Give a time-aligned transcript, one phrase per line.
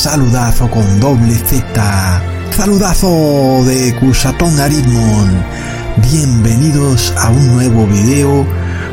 [0.00, 2.22] saludazo con doble Z.
[2.56, 5.44] Saludazo de Cusatón Aritmon.
[6.10, 8.46] Bienvenidos a un nuevo video.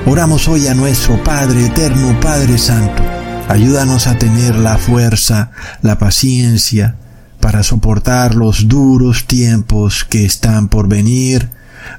[0.05, 3.01] Oramos hoy a nuestro Padre Eterno, Padre Santo.
[3.47, 5.51] Ayúdanos a tener la fuerza,
[5.81, 6.95] la paciencia
[7.39, 11.47] para soportar los duros tiempos que están por venir,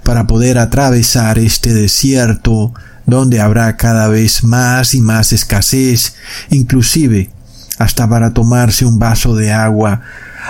[0.02, 2.74] para poder atravesar este desierto
[3.06, 6.14] donde habrá cada vez más y más escasez,
[6.50, 7.30] inclusive
[7.78, 10.02] hasta para tomarse un vaso de agua.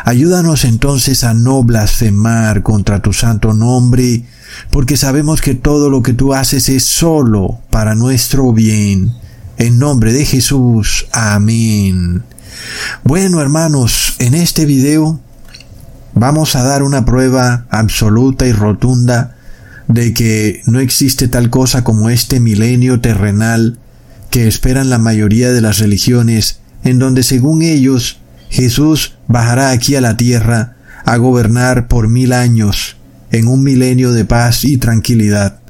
[0.04, 4.24] Ayúdanos entonces a no blasfemar contra tu santo nombre,
[4.70, 9.12] porque sabemos que todo lo que tú haces es solo para nuestro bien.
[9.58, 11.06] En nombre de Jesús.
[11.12, 12.22] Amén.
[13.04, 15.20] Bueno, hermanos, en este video
[16.14, 19.36] vamos a dar una prueba absoluta y rotunda
[19.88, 23.78] de que no existe tal cosa como este milenio terrenal
[24.30, 30.00] que esperan la mayoría de las religiones, en donde según ellos Jesús bajará aquí a
[30.00, 32.96] la tierra a gobernar por mil años,
[33.30, 35.60] en un milenio de paz y tranquilidad.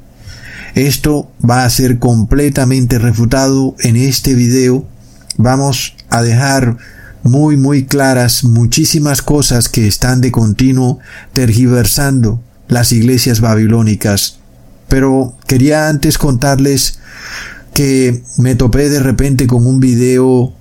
[0.74, 4.86] Esto va a ser completamente refutado en este video.
[5.36, 6.76] Vamos a dejar
[7.22, 10.98] muy muy claras muchísimas cosas que están de continuo
[11.32, 14.38] tergiversando las iglesias babilónicas.
[14.88, 16.98] Pero quería antes contarles
[17.74, 20.54] que me topé de repente con un video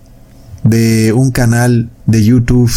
[0.70, 2.72] de un canal de YouTube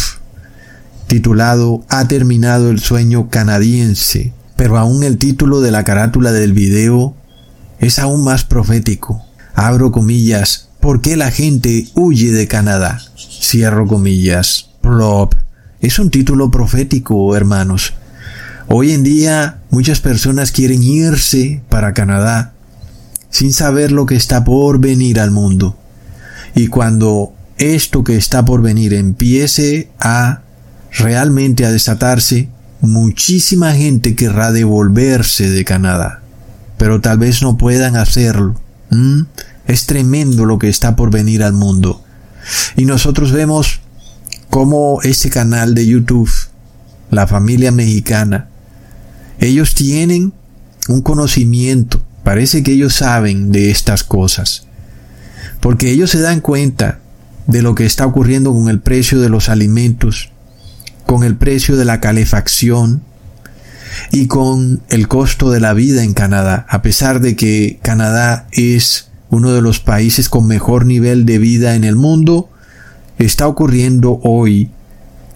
[1.07, 4.33] titulado Ha terminado el sueño canadiense.
[4.55, 7.15] Pero aún el título de la carátula del video
[7.79, 9.25] es aún más profético.
[9.53, 13.01] Abro comillas, ¿por qué la gente huye de Canadá?
[13.17, 14.69] Cierro comillas.
[14.81, 15.35] Plop.
[15.81, 17.93] Es un título profético, hermanos.
[18.67, 22.53] Hoy en día muchas personas quieren irse para Canadá
[23.29, 25.75] sin saber lo que está por venir al mundo.
[26.55, 30.41] Y cuando esto que está por venir empiece a
[30.91, 32.49] realmente a desatarse,
[32.81, 36.21] muchísima gente querrá devolverse de Canadá.
[36.77, 38.59] Pero tal vez no puedan hacerlo.
[39.67, 42.03] Es tremendo lo que está por venir al mundo.
[42.75, 43.79] Y nosotros vemos
[44.49, 46.31] cómo ese canal de YouTube,
[47.11, 48.49] la familia mexicana,
[49.39, 50.33] ellos tienen
[50.87, 54.65] un conocimiento, parece que ellos saben de estas cosas,
[55.59, 56.99] porque ellos se dan cuenta
[57.47, 60.31] de lo que está ocurriendo con el precio de los alimentos,
[61.05, 63.01] con el precio de la calefacción
[64.11, 69.09] y con el costo de la vida en Canadá, a pesar de que Canadá es
[69.29, 72.49] uno de los países con mejor nivel de vida en el mundo,
[73.17, 74.69] está ocurriendo hoy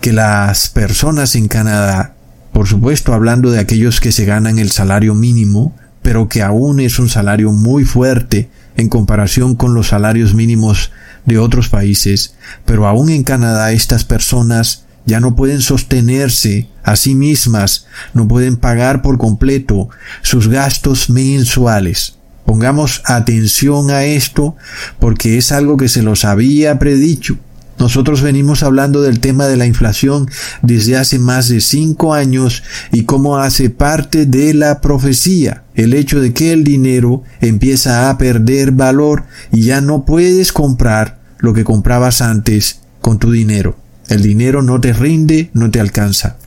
[0.01, 2.15] que las personas en Canadá
[2.55, 6.99] por supuesto, hablando de aquellos que se ganan el salario mínimo, pero que aún es
[6.99, 8.47] un salario muy fuerte
[8.77, 10.91] en comparación con los salarios mínimos
[11.25, 12.35] de otros países,
[12.65, 18.57] pero aún en Canadá estas personas ya no pueden sostenerse a sí mismas, no pueden
[18.57, 19.89] pagar por completo
[20.21, 22.17] sus gastos mensuales.
[22.45, 24.55] Pongamos atención a esto
[24.99, 27.37] porque es algo que se los había predicho
[27.77, 30.29] nosotros venimos hablando del tema de la inflación
[30.61, 36.21] desde hace más de cinco años y cómo hace parte de la profecía el hecho
[36.21, 41.63] de que el dinero empieza a perder valor y ya no puedes comprar lo que
[41.63, 43.77] comprabas antes con tu dinero.
[44.07, 46.37] El dinero no te rinde, no te alcanza.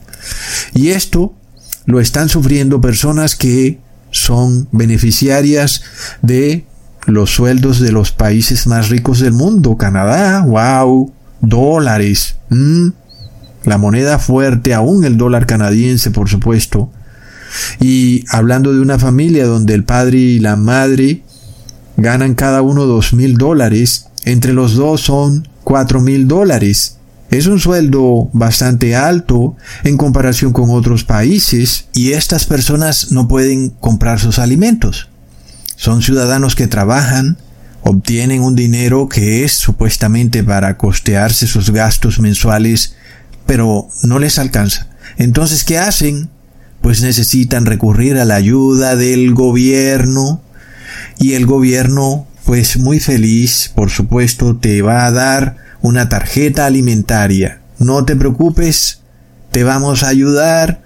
[0.73, 1.35] Y esto
[1.85, 3.79] lo están sufriendo personas que
[4.11, 5.83] son beneficiarias
[6.21, 6.65] de
[7.05, 9.77] los sueldos de los países más ricos del mundo.
[9.77, 12.35] Canadá, wow, dólares.
[13.63, 16.89] La moneda fuerte, aún el dólar canadiense, por supuesto.
[17.79, 21.23] Y hablando de una familia donde el padre y la madre
[21.97, 26.97] ganan cada uno dos mil dólares, entre los dos son cuatro mil dólares.
[27.29, 33.69] Es un sueldo bastante alto en comparación con otros países y estas personas no pueden
[33.69, 35.09] comprar sus alimentos.
[35.75, 37.37] Son ciudadanos que trabajan,
[37.81, 42.95] obtienen un dinero que es supuestamente para costearse sus gastos mensuales,
[43.45, 44.87] pero no les alcanza.
[45.17, 46.29] Entonces, ¿qué hacen?
[46.81, 50.41] Pues necesitan recurrir a la ayuda del gobierno
[51.19, 57.61] y el gobierno, pues muy feliz, por supuesto, te va a dar una tarjeta alimentaria.
[57.77, 59.01] No te preocupes,
[59.51, 60.81] te vamos a ayudar.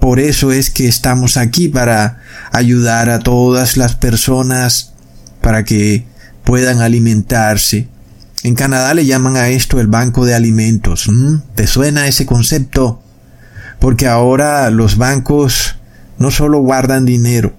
[0.00, 2.20] Por eso es que estamos aquí para
[2.52, 4.92] ayudar a todas las personas
[5.40, 6.04] para que
[6.44, 7.88] puedan alimentarse.
[8.42, 11.08] En Canadá le llaman a esto el banco de alimentos.
[11.08, 11.36] ¿Mm?
[11.54, 13.02] ¿Te suena ese concepto?
[13.80, 15.76] Porque ahora los bancos
[16.18, 17.54] no solo guardan dinero,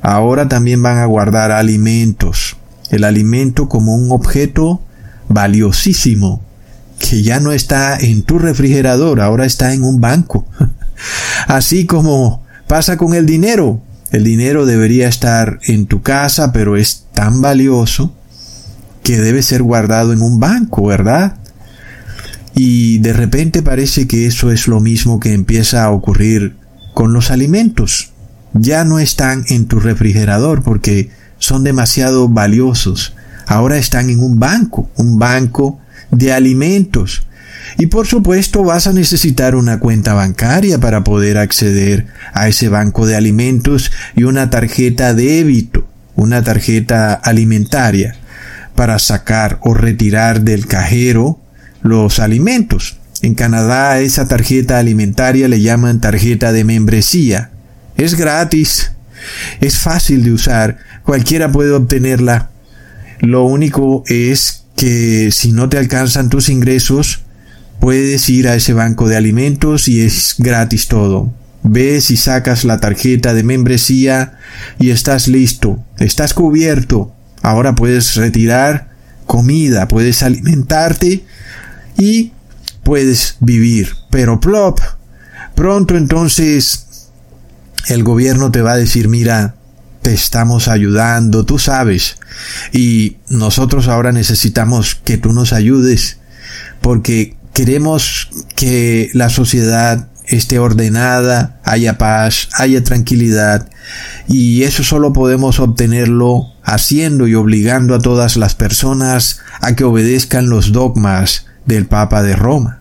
[0.00, 2.56] ahora también van a guardar alimentos.
[2.90, 4.80] el alimento como un objeto
[5.28, 6.40] valiosísimo
[7.00, 10.46] que ya no está en tu refrigerador, ahora está en un banco.
[11.48, 13.82] Así como pasa con el dinero.
[14.12, 18.15] El dinero debería estar en tu casa, pero es tan valioso
[19.06, 21.36] que debe ser guardado en un banco, ¿verdad?
[22.56, 26.56] Y de repente parece que eso es lo mismo que empieza a ocurrir
[26.92, 28.10] con los alimentos.
[28.52, 33.14] Ya no están en tu refrigerador porque son demasiado valiosos.
[33.46, 35.78] Ahora están en un banco, un banco
[36.10, 37.28] de alimentos.
[37.78, 43.06] Y por supuesto vas a necesitar una cuenta bancaria para poder acceder a ese banco
[43.06, 45.86] de alimentos y una tarjeta débito,
[46.16, 48.16] una tarjeta alimentaria,
[48.76, 51.40] para sacar o retirar del cajero
[51.82, 52.98] los alimentos.
[53.22, 57.50] En Canadá esa tarjeta alimentaria le llaman tarjeta de membresía.
[57.96, 58.92] Es gratis,
[59.60, 62.50] es fácil de usar, cualquiera puede obtenerla.
[63.20, 67.22] Lo único es que si no te alcanzan tus ingresos,
[67.80, 71.32] puedes ir a ese banco de alimentos y es gratis todo.
[71.62, 74.38] Ves y sacas la tarjeta de membresía
[74.78, 77.15] y estás listo, estás cubierto.
[77.46, 78.88] Ahora puedes retirar
[79.24, 81.24] comida, puedes alimentarte
[81.96, 82.32] y
[82.82, 83.94] puedes vivir.
[84.10, 84.80] Pero plop,
[85.54, 87.06] pronto entonces
[87.86, 89.54] el gobierno te va a decir, mira,
[90.02, 92.16] te estamos ayudando, tú sabes,
[92.72, 96.18] y nosotros ahora necesitamos que tú nos ayudes,
[96.80, 103.68] porque queremos que la sociedad esté ordenada, haya paz, haya tranquilidad,
[104.28, 110.48] y eso solo podemos obtenerlo haciendo y obligando a todas las personas a que obedezcan
[110.48, 112.80] los dogmas del Papa de Roma.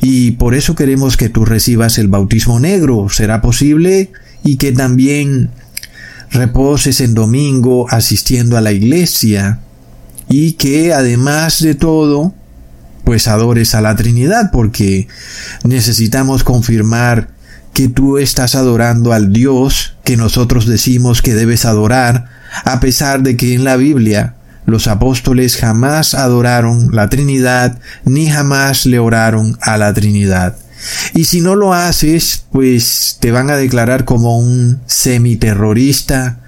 [0.00, 3.08] Y por eso queremos que tú recibas el bautismo negro.
[3.10, 4.12] ¿Será posible?
[4.44, 5.50] Y que también
[6.30, 9.60] reposes en domingo asistiendo a la iglesia.
[10.28, 12.34] Y que además de todo,
[13.04, 15.08] pues adores a la Trinidad, porque
[15.64, 17.30] necesitamos confirmar
[17.74, 22.26] que tú estás adorando al Dios que nosotros decimos que debes adorar,
[22.64, 24.34] a pesar de que en la Biblia
[24.66, 30.56] los apóstoles jamás adoraron la Trinidad ni jamás le oraron a la Trinidad.
[31.14, 36.40] Y si no lo haces, pues te van a declarar como un semiterrorista,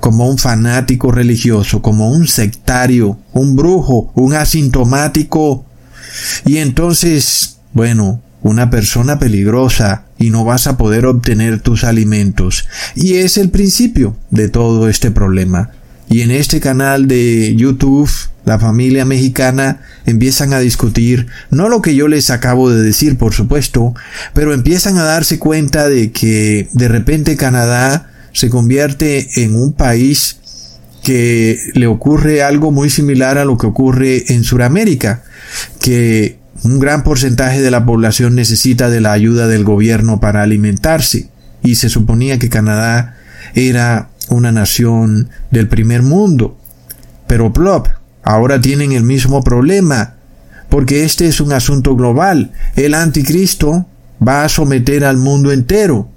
[0.00, 5.64] como un fanático religioso, como un sectario, un brujo, un asintomático.
[6.44, 12.66] Y entonces, bueno, una persona peligrosa y no vas a poder obtener tus alimentos.
[12.94, 15.70] Y es el principio de todo este problema.
[16.10, 18.10] Y en este canal de YouTube,
[18.44, 23.34] la familia mexicana empiezan a discutir, no lo que yo les acabo de decir, por
[23.34, 23.94] supuesto,
[24.32, 30.37] pero empiezan a darse cuenta de que de repente Canadá se convierte en un país
[31.02, 35.22] que le ocurre algo muy similar a lo que ocurre en Sudamérica,
[35.80, 41.28] que un gran porcentaje de la población necesita de la ayuda del gobierno para alimentarse,
[41.62, 43.16] y se suponía que Canadá
[43.54, 46.56] era una nación del primer mundo.
[47.26, 47.88] Pero plop,
[48.22, 50.14] ahora tienen el mismo problema,
[50.68, 52.52] porque este es un asunto global.
[52.76, 53.86] El anticristo
[54.26, 56.08] va a someter al mundo entero.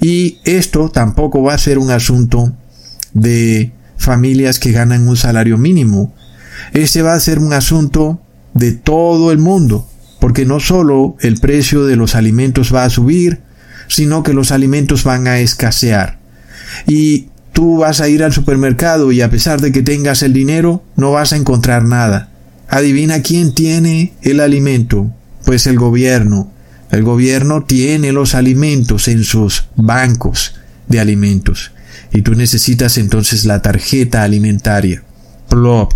[0.00, 2.54] Y esto tampoco va a ser un asunto
[3.12, 6.12] de familias que ganan un salario mínimo.
[6.72, 8.20] Este va a ser un asunto
[8.54, 9.88] de todo el mundo,
[10.18, 13.40] porque no solo el precio de los alimentos va a subir,
[13.86, 16.18] sino que los alimentos van a escasear.
[16.86, 20.82] Y Tú vas a ir al supermercado y a pesar de que tengas el dinero,
[20.96, 22.30] no vas a encontrar nada.
[22.68, 25.10] Adivina quién tiene el alimento.
[25.44, 26.50] Pues el gobierno.
[26.90, 30.54] El gobierno tiene los alimentos en sus bancos
[30.88, 31.72] de alimentos.
[32.12, 35.02] Y tú necesitas entonces la tarjeta alimentaria.
[35.48, 35.92] Plop.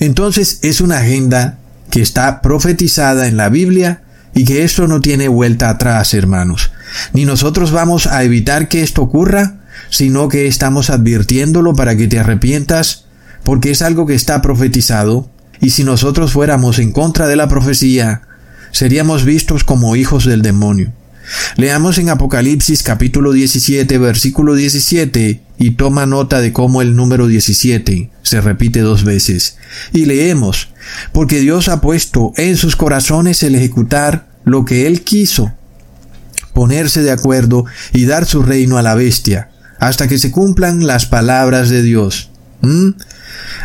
[0.00, 1.58] Entonces es una agenda
[1.90, 4.02] que está profetizada en la Biblia
[4.34, 6.70] y que esto no tiene vuelta atrás, hermanos.
[7.12, 12.18] Ni nosotros vamos a evitar que esto ocurra, sino que estamos advirtiéndolo para que te
[12.18, 13.04] arrepientas,
[13.44, 15.30] porque es algo que está profetizado,
[15.60, 18.22] y si nosotros fuéramos en contra de la profecía,
[18.72, 20.92] seríamos vistos como hijos del demonio.
[21.56, 28.10] Leamos en Apocalipsis capítulo 17 versículo 17 y toma nota de cómo el número 17
[28.22, 29.56] se repite dos veces.
[29.92, 30.70] Y leemos,
[31.12, 35.52] porque Dios ha puesto en sus corazones el ejecutar lo que Él quiso,
[36.52, 41.06] ponerse de acuerdo y dar su reino a la bestia, hasta que se cumplan las
[41.06, 42.30] palabras de Dios.
[42.62, 42.90] ¿Mm?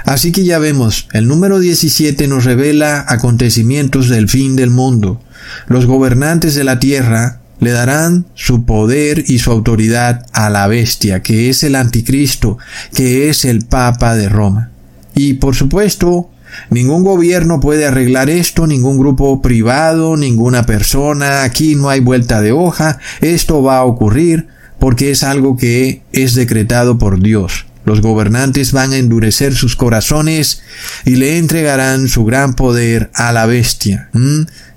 [0.06, 5.22] Así que ya vemos, el número 17 nos revela acontecimientos del fin del mundo.
[5.68, 11.22] Los gobernantes de la tierra le darán su poder y su autoridad a la bestia,
[11.22, 12.58] que es el anticristo,
[12.94, 14.72] que es el Papa de Roma.
[15.16, 16.30] Y por supuesto,
[16.70, 22.52] ningún gobierno puede arreglar esto, ningún grupo privado, ninguna persona, aquí no hay vuelta de
[22.52, 24.48] hoja, esto va a ocurrir
[24.80, 27.67] porque es algo que es decretado por Dios.
[27.88, 30.62] Los gobernantes van a endurecer sus corazones
[31.06, 34.10] y le entregarán su gran poder a la bestia,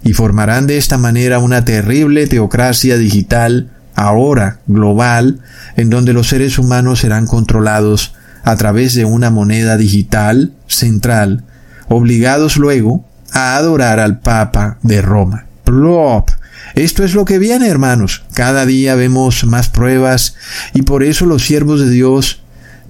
[0.05, 5.40] y formarán de esta manera una terrible teocracia digital, ahora global,
[5.76, 8.14] en donde los seres humanos serán controlados
[8.45, 11.43] a través de una moneda digital central,
[11.88, 15.47] obligados luego a adorar al Papa de Roma.
[15.64, 16.31] Plop.
[16.76, 18.23] Esto es lo que viene, hermanos.
[18.35, 20.37] Cada día vemos más pruebas
[20.75, 22.39] y por eso los siervos de Dios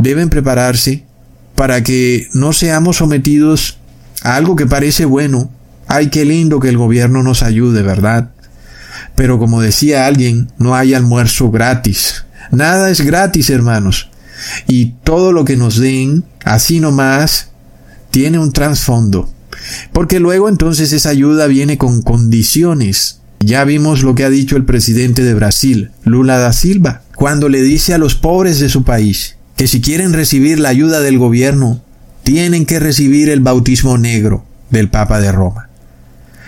[0.01, 1.05] deben prepararse
[1.55, 3.79] para que no seamos sometidos
[4.23, 5.51] a algo que parece bueno.
[5.87, 8.31] Ay, qué lindo que el gobierno nos ayude, ¿verdad?
[9.15, 12.25] Pero como decía alguien, no hay almuerzo gratis.
[12.51, 14.11] Nada es gratis, hermanos.
[14.67, 17.51] Y todo lo que nos den, así nomás,
[18.11, 19.29] tiene un trasfondo.
[19.93, 23.21] Porque luego entonces esa ayuda viene con condiciones.
[23.41, 27.63] Ya vimos lo que ha dicho el presidente de Brasil, Lula da Silva, cuando le
[27.63, 31.83] dice a los pobres de su país, que si quieren recibir la ayuda del gobierno,
[32.23, 35.69] tienen que recibir el bautismo negro del Papa de Roma.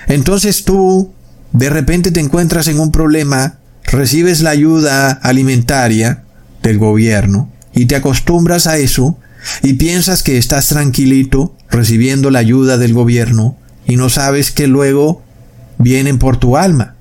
[0.08, 1.12] Entonces tú,
[1.52, 6.22] de repente te encuentras en un problema, recibes la ayuda alimentaria
[6.62, 9.18] del gobierno y te acostumbras a eso
[9.62, 15.22] y piensas que estás tranquilito recibiendo la ayuda del gobierno y no sabes que luego
[15.76, 16.94] vienen por tu alma.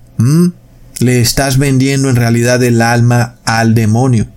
[1.00, 4.28] Le estás vendiendo en realidad el alma al demonio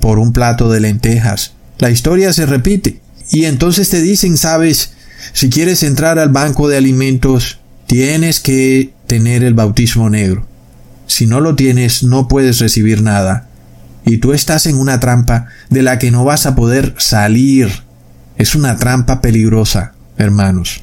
[0.00, 1.52] por un plato de lentejas.
[1.78, 3.00] La historia se repite.
[3.30, 4.92] Y entonces te dicen, sabes,
[5.32, 10.46] si quieres entrar al banco de alimentos, tienes que tener el bautismo negro.
[11.06, 13.48] Si no lo tienes, no puedes recibir nada.
[14.04, 17.70] Y tú estás en una trampa de la que no vas a poder salir.
[18.36, 20.82] Es una trampa peligrosa, hermanos.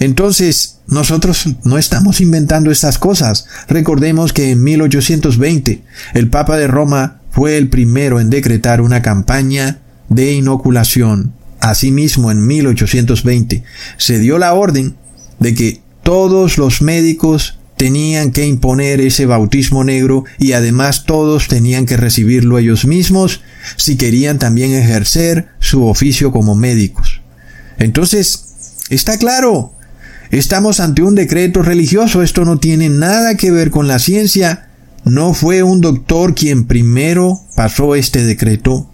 [0.00, 3.46] Entonces, nosotros no estamos inventando estas cosas.
[3.68, 5.82] Recordemos que en 1820
[6.14, 9.78] el Papa de Roma fue el primero en decretar una campaña
[10.08, 11.34] de inoculación.
[11.60, 13.62] Asimismo, en 1820
[13.96, 14.96] se dio la orden
[15.38, 21.86] de que todos los médicos tenían que imponer ese bautismo negro y además todos tenían
[21.86, 23.40] que recibirlo ellos mismos
[23.76, 27.20] si querían también ejercer su oficio como médicos.
[27.78, 29.74] Entonces, está claro,
[30.32, 34.67] estamos ante un decreto religioso, esto no tiene nada que ver con la ciencia,
[35.08, 38.88] no fue un doctor quien primero pasó este decreto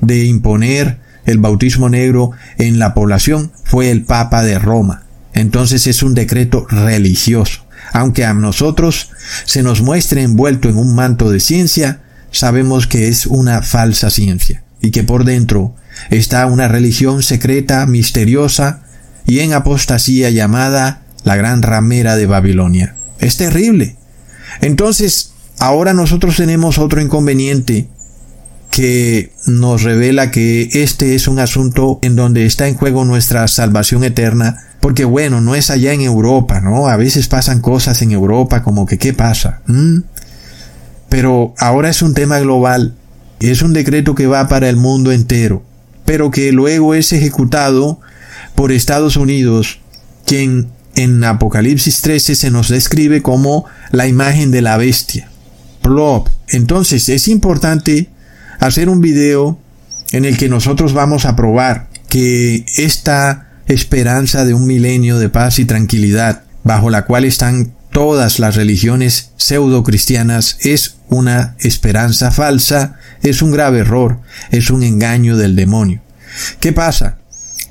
[0.00, 5.04] de imponer el bautismo negro en la población, fue el Papa de Roma.
[5.34, 7.64] Entonces es un decreto religioso.
[7.92, 9.10] Aunque a nosotros
[9.44, 12.00] se nos muestre envuelto en un manto de ciencia,
[12.30, 15.74] sabemos que es una falsa ciencia y que por dentro
[16.10, 18.82] está una religión secreta, misteriosa
[19.26, 22.94] y en apostasía llamada la gran ramera de Babilonia.
[23.18, 23.96] Es terrible.
[24.60, 25.29] Entonces,
[25.60, 27.86] Ahora nosotros tenemos otro inconveniente
[28.70, 34.02] que nos revela que este es un asunto en donde está en juego nuestra salvación
[34.02, 36.88] eterna, porque bueno, no es allá en Europa, ¿no?
[36.88, 39.60] A veces pasan cosas en Europa como que ¿qué pasa?
[39.66, 39.98] ¿Mm?
[41.10, 42.94] Pero ahora es un tema global,
[43.38, 45.62] es un decreto que va para el mundo entero,
[46.06, 48.00] pero que luego es ejecutado
[48.54, 49.80] por Estados Unidos,
[50.24, 55.29] quien en Apocalipsis 13 se nos describe como la imagen de la bestia.
[56.48, 58.08] Entonces es importante
[58.58, 59.58] hacer un video
[60.12, 65.58] en el que nosotros vamos a probar que esta esperanza de un milenio de paz
[65.58, 72.96] y tranquilidad bajo la cual están todas las religiones pseudo cristianas es una esperanza falsa,
[73.22, 74.20] es un grave error,
[74.50, 76.00] es un engaño del demonio.
[76.60, 77.18] ¿Qué pasa?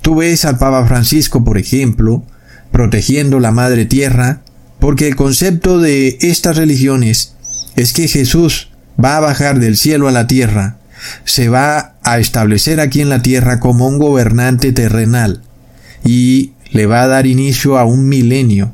[0.01, 2.23] Tú ves al Papa Francisco, por ejemplo,
[2.71, 4.41] protegiendo la Madre Tierra,
[4.79, 7.35] porque el concepto de estas religiones
[7.81, 8.69] es que Jesús
[9.03, 10.77] va a bajar del cielo a la tierra,
[11.23, 15.41] se va a establecer aquí en la tierra como un gobernante terrenal
[16.03, 18.73] y le va a dar inicio a un milenio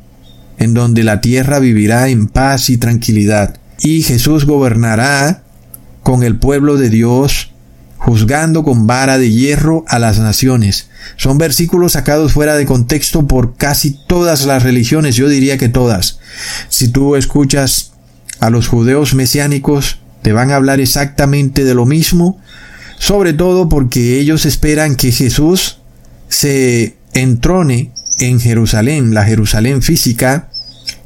[0.58, 5.44] en donde la tierra vivirá en paz y tranquilidad y Jesús gobernará
[6.02, 7.52] con el pueblo de Dios
[7.98, 10.90] juzgando con vara de hierro a las naciones.
[11.16, 16.20] Son versículos sacados fuera de contexto por casi todas las religiones, yo diría que todas.
[16.70, 17.95] Si tú escuchas
[18.40, 22.40] a los judeos mesiánicos te van a hablar exactamente de lo mismo,
[22.98, 25.80] sobre todo porque ellos esperan que Jesús
[26.30, 30.50] se entrone en Jerusalén, la Jerusalén física,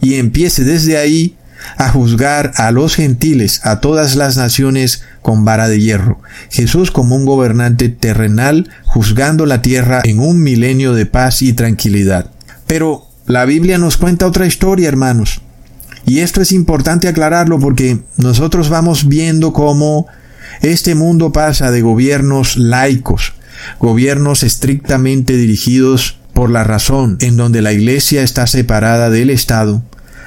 [0.01, 1.35] y empiece desde ahí
[1.77, 6.21] a juzgar a los gentiles, a todas las naciones con vara de hierro.
[6.49, 12.31] Jesús como un gobernante terrenal, juzgando la tierra en un milenio de paz y tranquilidad.
[12.67, 15.41] Pero la Biblia nos cuenta otra historia, hermanos.
[16.09, 20.07] Y esto es importante aclararlo porque nosotros vamos viendo cómo
[20.63, 23.33] este mundo pasa de gobiernos laicos,
[23.79, 29.83] gobiernos estrictamente dirigidos por la razón, en donde la Iglesia está separada del Estado,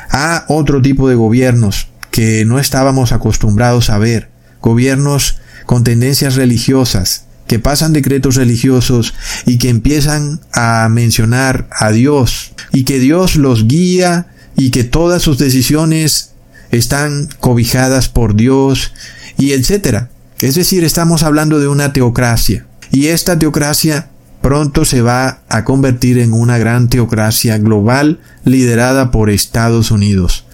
[0.09, 7.25] a otro tipo de gobiernos que no estábamos acostumbrados a ver, gobiernos con tendencias religiosas,
[7.49, 9.15] que pasan decretos religiosos
[9.47, 15.23] y que empiezan a mencionar a Dios y que Dios los guía y que todas
[15.23, 16.33] sus decisiones
[16.71, 18.93] están cobijadas por Dios
[19.39, 20.11] y etcétera.
[20.41, 24.09] Es decir, estamos hablando de una teocracia y esta teocracia
[24.41, 30.47] pronto se va a convertir en una gran teocracia global liderada por Estados Unidos.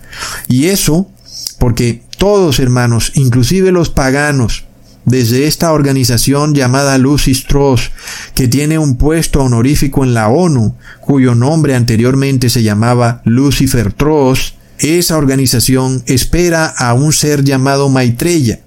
[0.46, 1.10] Y eso
[1.58, 4.64] porque todos hermanos, inclusive los paganos,
[5.08, 7.90] desde esta organización llamada Lucy Strauss,
[8.34, 14.54] que tiene un puesto honorífico en la ONU, cuyo nombre anteriormente se llamaba Lucifer Trust,
[14.78, 18.60] esa organización espera a un ser llamado Maitreya,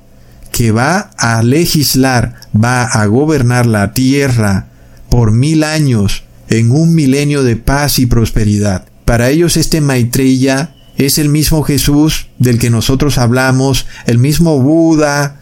[0.52, 4.68] que va a legislar, va a gobernar la tierra
[5.10, 8.86] por mil años en un milenio de paz y prosperidad.
[9.06, 15.41] Para ellos este Maitreya es el mismo Jesús del que nosotros hablamos, el mismo Buda,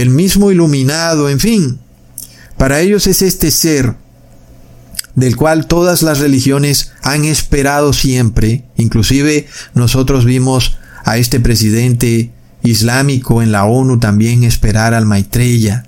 [0.00, 1.80] el mismo iluminado, en fin.
[2.56, 3.94] Para ellos es este ser
[5.16, 12.30] del cual todas las religiones han esperado siempre, inclusive nosotros vimos a este presidente
[12.62, 15.84] islámico en la ONU también esperar al Maitreya.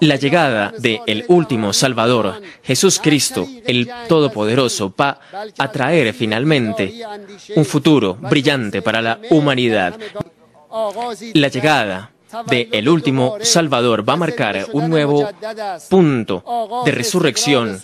[0.00, 5.20] La llegada de el último Salvador, Jesús Cristo, el Todopoderoso, va
[5.58, 6.94] a traer finalmente
[7.56, 9.98] un futuro brillante para la humanidad.
[11.34, 12.10] La llegada
[12.46, 15.28] de el último Salvador va a marcar un nuevo
[15.88, 17.80] punto de resurrección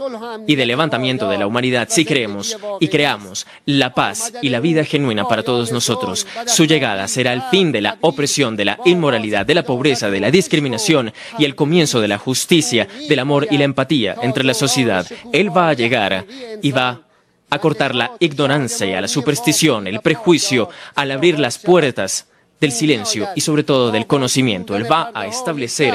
[0.47, 4.85] y de levantamiento de la humanidad si creemos y creamos la paz y la vida
[4.85, 6.27] genuina para todos nosotros.
[6.47, 10.21] Su llegada será el fin de la opresión, de la inmoralidad, de la pobreza, de
[10.21, 14.55] la discriminación y el comienzo de la justicia, del amor y la empatía entre la
[14.55, 15.07] sociedad.
[15.33, 16.27] Él va a llegar
[16.61, 17.01] y va
[17.49, 22.27] a cortar la ignorancia, la superstición, el prejuicio, al abrir las puertas
[22.65, 24.75] del silencio y sobre todo del conocimiento.
[24.75, 25.93] Él va a establecer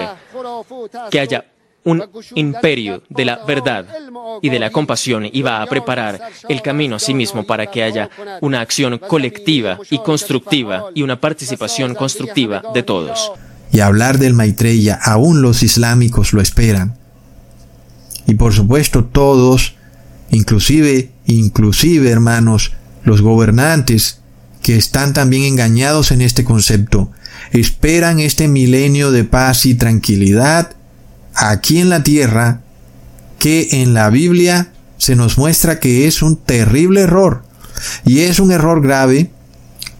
[1.09, 1.45] que haya
[1.83, 2.03] un
[2.35, 3.85] imperio de la verdad
[4.43, 7.81] y de la compasión y va a preparar el camino a sí mismo para que
[7.81, 13.31] haya una acción colectiva y constructiva y una participación constructiva de todos.
[13.71, 16.97] Y hablar del Maitreya, aún los islámicos lo esperan.
[18.27, 19.73] Y por supuesto todos,
[20.29, 24.18] inclusive, inclusive hermanos, los gobernantes
[24.69, 27.11] que están también engañados en este concepto.
[27.53, 30.75] Esperan este milenio de paz y tranquilidad
[31.33, 32.61] aquí en la tierra
[33.39, 37.41] que en la Biblia se nos muestra que es un terrible error.
[38.05, 39.31] Y es un error grave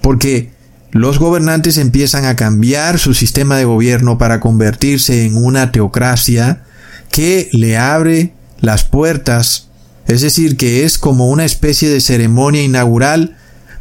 [0.02, 0.52] porque
[0.92, 6.62] los gobernantes empiezan a cambiar su sistema de gobierno para convertirse en una teocracia
[7.10, 9.70] que le abre las puertas,
[10.06, 13.36] es decir, que es como una especie de ceremonia inaugural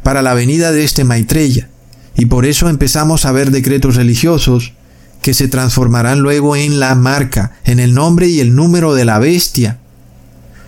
[0.09, 1.69] para la venida de este Maitreya,
[2.15, 4.73] y por eso empezamos a ver decretos religiosos
[5.21, 9.19] que se transformarán luego en la marca, en el nombre y el número de la
[9.19, 9.77] bestia.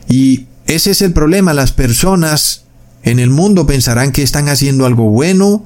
[0.08, 2.66] Y ese es el problema, las personas
[3.02, 5.66] en el mundo pensarán que están haciendo algo bueno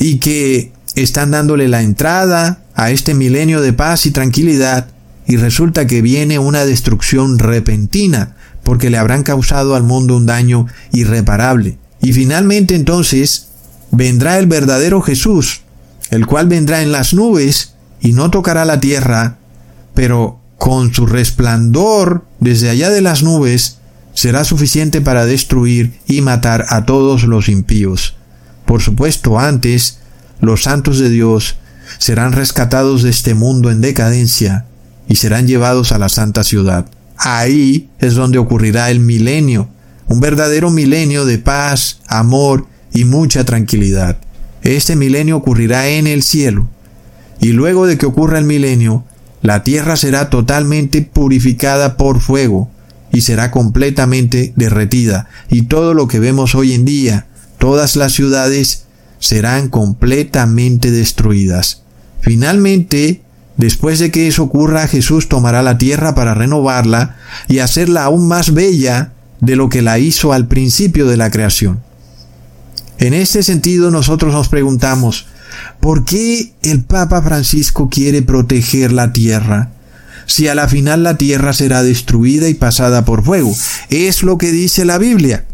[0.00, 4.88] y que están dándole la entrada a este milenio de paz y tranquilidad
[5.28, 10.66] y resulta que viene una destrucción repentina porque le habrán causado al mundo un daño
[10.90, 11.78] irreparable.
[12.00, 13.48] Y finalmente entonces
[13.90, 15.62] vendrá el verdadero Jesús,
[16.10, 19.38] el cual vendrá en las nubes y no tocará la tierra,
[19.94, 23.78] pero con su resplandor desde allá de las nubes
[24.14, 28.16] será suficiente para destruir y matar a todos los impíos.
[28.64, 29.98] Por supuesto, antes,
[30.40, 31.56] los santos de Dios
[31.98, 34.66] serán rescatados de este mundo en decadencia
[35.08, 36.86] y serán llevados a la santa ciudad.
[37.16, 39.68] Ahí es donde ocurrirá el milenio,
[40.08, 44.18] un verdadero milenio de paz, amor y mucha tranquilidad.
[44.62, 46.68] Este milenio ocurrirá en el cielo.
[47.40, 49.04] Y luego de que ocurra el milenio,
[49.42, 52.70] la tierra será totalmente purificada por fuego
[53.12, 55.28] y será completamente derretida.
[55.48, 57.26] Y todo lo que vemos hoy en día,
[57.58, 58.84] todas las ciudades,
[59.18, 61.82] serán completamente destruidas.
[62.20, 63.22] Finalmente,
[63.56, 67.16] después de que eso ocurra, Jesús tomará la tierra para renovarla
[67.48, 71.80] y hacerla aún más bella de lo que la hizo al principio de la creación.
[72.98, 75.26] En este sentido nosotros nos preguntamos,
[75.80, 79.70] ¿por qué el Papa Francisco quiere proteger la tierra?
[80.26, 83.54] Si a la final la tierra será destruida y pasada por fuego.
[83.90, 85.44] Es lo que dice la Biblia.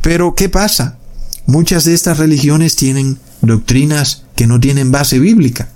[0.00, 0.96] Pero, ¿qué pasa?
[1.46, 5.68] Muchas de estas religiones tienen doctrinas que no tienen base bíblica.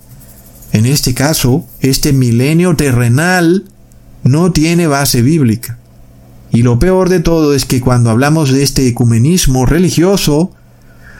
[0.72, 3.64] En este caso, este milenio terrenal
[4.22, 5.78] no tiene base bíblica.
[6.54, 10.52] Y lo peor de todo es que cuando hablamos de este ecumenismo religioso,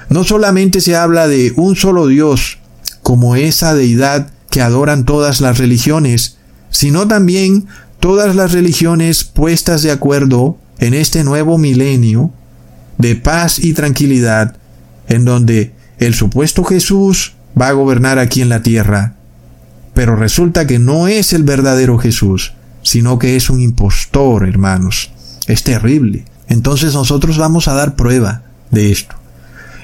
[0.09, 2.59] no solamente se habla de un solo Dios,
[3.03, 6.37] como esa deidad que adoran todas las religiones,
[6.71, 7.67] sino también
[7.99, 12.31] todas las religiones puestas de acuerdo en este nuevo milenio
[12.99, 14.57] de paz y tranquilidad,
[15.09, 19.17] en donde el supuesto Jesús va a gobernar aquí en la tierra.
[19.95, 25.11] Pero resulta que no es el verdadero Jesús, sino que es un impostor, hermanos.
[25.47, 26.25] Es terrible.
[26.49, 29.17] Entonces nosotros vamos a dar prueba de esto.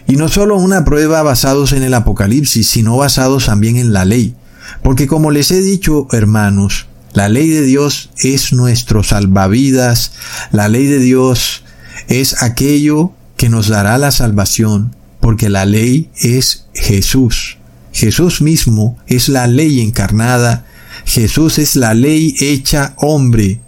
[0.07, 4.35] Y no solo una prueba basados en el Apocalipsis, sino basados también en la ley.
[4.83, 10.13] Porque como les he dicho, hermanos, la ley de Dios es nuestro salvavidas,
[10.53, 11.65] la ley de Dios
[12.09, 17.59] es aquello que nos dará la salvación, porque la ley es Jesús.
[17.93, 20.65] Jesús mismo es la ley encarnada,
[21.05, 23.61] Jesús es la ley hecha hombre,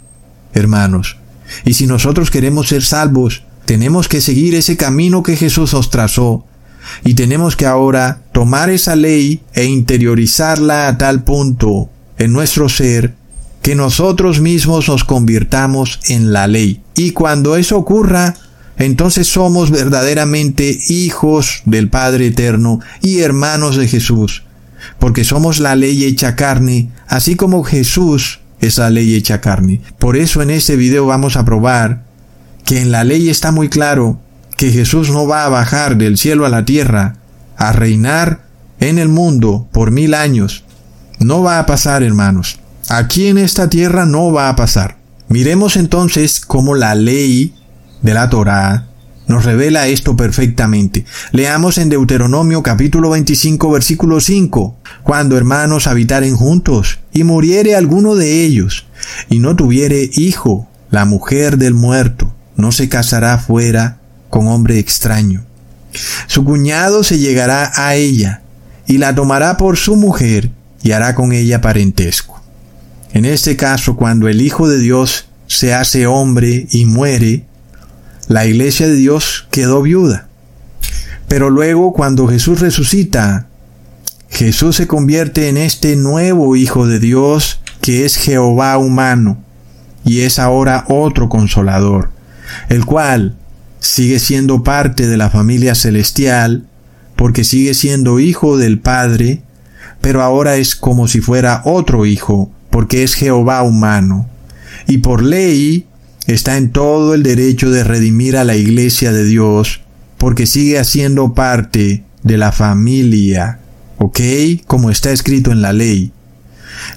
[0.54, 1.16] hermanos.
[1.64, 6.44] Y si nosotros queremos ser salvos, tenemos que seguir ese camino que Jesús os trazó.
[7.04, 11.88] Y tenemos que ahora tomar esa ley e interiorizarla a tal punto
[12.18, 13.14] en nuestro ser
[13.62, 16.82] que nosotros mismos nos convirtamos en la ley.
[16.96, 18.34] Y cuando eso ocurra,
[18.76, 24.42] entonces somos verdaderamente hijos del Padre Eterno y hermanos de Jesús,
[24.98, 29.82] porque somos la ley hecha carne, así como Jesús es la ley hecha carne.
[29.98, 32.04] Por eso en este video vamos a probar
[32.64, 34.20] que en la ley está muy claro
[34.56, 37.16] que Jesús no va a bajar del cielo a la tierra
[37.56, 38.44] a reinar
[38.80, 40.64] en el mundo por mil años.
[41.18, 42.60] No va a pasar, hermanos.
[42.88, 44.96] Aquí en esta tierra no va a pasar.
[45.28, 47.54] Miremos entonces cómo la ley
[48.02, 48.86] de la Torá
[49.32, 51.06] nos revela esto perfectamente.
[51.32, 54.76] Leamos en Deuteronomio capítulo 25 versículo 5.
[55.02, 58.86] Cuando hermanos habitaren juntos y muriere alguno de ellos
[59.30, 65.46] y no tuviere hijo, la mujer del muerto no se casará fuera con hombre extraño.
[66.26, 68.42] Su cuñado se llegará a ella
[68.86, 70.50] y la tomará por su mujer
[70.82, 72.38] y hará con ella parentesco.
[73.14, 77.46] En este caso, cuando el Hijo de Dios se hace hombre y muere,
[78.28, 80.28] la iglesia de Dios quedó viuda.
[81.28, 83.46] Pero luego cuando Jesús resucita,
[84.30, 89.38] Jesús se convierte en este nuevo Hijo de Dios que es Jehová humano
[90.04, 92.10] y es ahora otro consolador,
[92.68, 93.36] el cual
[93.80, 96.66] sigue siendo parte de la familia celestial
[97.16, 99.42] porque sigue siendo hijo del Padre,
[100.00, 104.28] pero ahora es como si fuera otro hijo porque es Jehová humano.
[104.86, 105.86] Y por ley
[106.26, 109.80] está en todo el derecho de redimir a la iglesia de Dios
[110.18, 113.58] porque sigue haciendo parte de la familia,
[113.98, 114.20] ¿ok?
[114.66, 116.12] Como está escrito en la ley.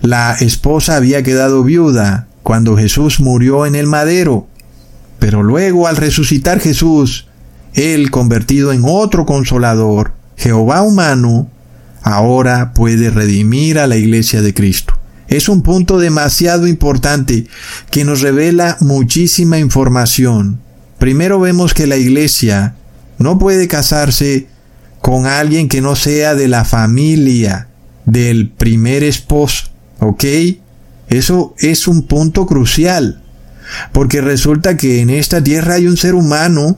[0.02, 4.48] La esposa había quedado viuda cuando Jesús murió en el madero,
[5.20, 7.28] pero luego al resucitar Jesús,
[7.74, 11.50] Él convertido en otro consolador, Jehová humano,
[12.04, 14.95] ahora puede redimir a la iglesia de Cristo.
[15.28, 17.48] Es un punto demasiado importante
[17.90, 20.60] que nos revela muchísima información.
[21.00, 22.76] Primero vemos que la iglesia
[23.18, 24.48] no puede casarse
[25.02, 27.68] con alguien que no sea de la familia
[28.06, 29.66] del primer esposo.
[30.00, 30.24] ¿Ok?
[31.10, 33.22] Eso es un punto crucial.
[33.92, 36.78] Porque resulta que en esta tierra hay un ser humano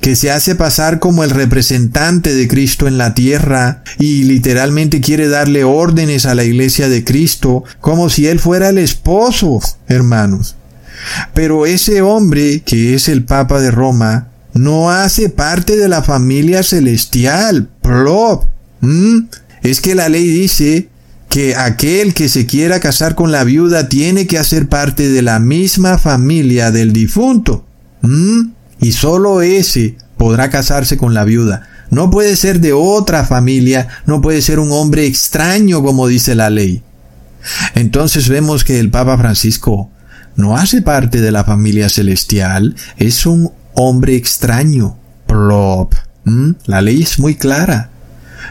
[0.00, 5.28] que se hace pasar como el representante de Cristo en la tierra y literalmente quiere
[5.28, 10.56] darle órdenes a la iglesia de Cristo como si él fuera el esposo, hermanos.
[11.34, 16.62] Pero ese hombre, que es el Papa de Roma, no hace parte de la familia
[16.62, 17.68] celestial.
[17.82, 18.44] Plop.
[19.62, 20.88] Es que la ley dice
[21.28, 25.38] que aquel que se quiera casar con la viuda tiene que hacer parte de la
[25.38, 27.64] misma familia del difunto
[28.80, 31.68] y solo ese podrá casarse con la viuda.
[31.90, 36.50] No puede ser de otra familia, no puede ser un hombre extraño como dice la
[36.50, 36.82] ley.
[37.74, 39.90] Entonces vemos que el Papa Francisco
[40.36, 44.96] no hace parte de la familia celestial, es un hombre extraño.
[45.26, 45.94] Plop.
[46.24, 46.52] ¿Mm?
[46.66, 47.90] La ley es muy clara.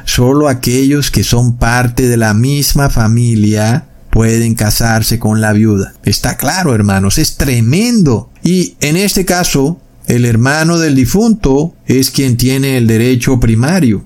[0.05, 5.93] Solo aquellos que son parte de la misma familia pueden casarse con la viuda.
[6.03, 8.31] Está claro, hermanos, es tremendo.
[8.43, 9.79] Y en este caso,
[10.09, 14.03] el hermano del difunto es quien tiene el derecho primario.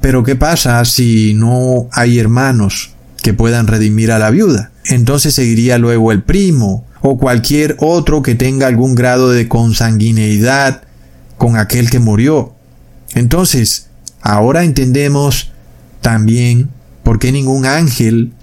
[0.00, 2.90] Pero ¿qué pasa si no hay hermanos
[3.22, 4.70] que puedan redimir a la viuda?
[4.84, 10.82] Entonces seguiría luego el primo o cualquier otro que tenga algún grado de consanguineidad
[11.38, 12.52] con aquel que murió.
[13.14, 13.88] Entonces,
[14.20, 15.50] ahora entendemos
[16.02, 16.68] también
[17.02, 18.34] por qué ningún ángel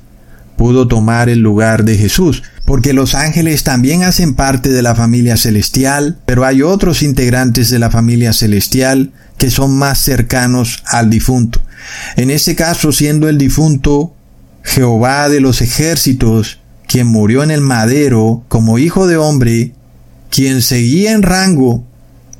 [0.58, 5.38] pudo tomar el lugar de Jesús, porque los ángeles también hacen parte de la familia
[5.38, 11.62] celestial, pero hay otros integrantes de la familia celestial que son más cercanos al difunto.
[12.16, 14.16] En ese caso, siendo el difunto
[14.64, 19.74] Jehová de los ejércitos, quien murió en el madero como hijo de hombre,
[20.32, 21.86] quien seguía en rango,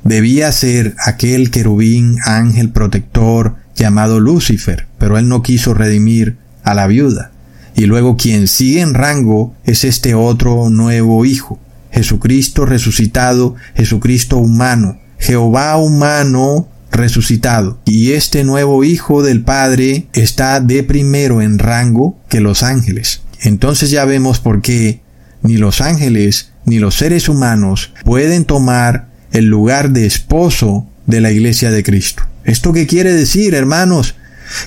[0.02, 6.88] debía ser aquel querubín ángel protector llamado Lucifer, pero él no quiso redimir a la
[6.88, 7.30] viuda.
[7.76, 11.58] Y luego quien sigue en rango es este otro nuevo Hijo,
[11.92, 17.78] Jesucristo resucitado, Jesucristo humano, Jehová humano resucitado.
[17.84, 23.20] Y este nuevo Hijo del Padre está de primero en rango que los ángeles.
[23.42, 25.02] Entonces ya vemos por qué
[25.42, 31.30] ni los ángeles ni los seres humanos pueden tomar el lugar de esposo de la
[31.30, 32.22] iglesia de Cristo.
[32.44, 34.14] ¿Esto qué quiere decir, hermanos?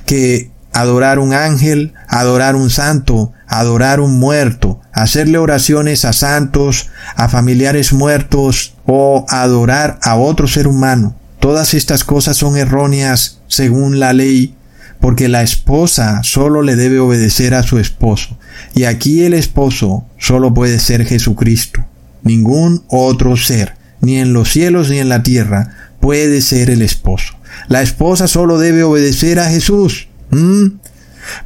[0.06, 7.30] Que adorar un ángel, adorar un santo, adorar un muerto, hacerle oraciones a santos, a
[7.30, 11.16] familiares muertos o adorar a otro ser humano.
[11.40, 14.56] Todas estas cosas son erróneas según la ley,
[15.00, 18.38] porque la esposa solo le debe obedecer a su esposo.
[18.76, 21.86] Y aquí el esposo solo puede ser Jesucristo.
[22.22, 25.70] Ningún otro ser, ni en los cielos ni en la tierra,
[26.02, 27.34] puede ser el esposo.
[27.70, 30.09] La esposa solo debe obedecer a Jesús.
[30.32, 30.80] ¿Mm?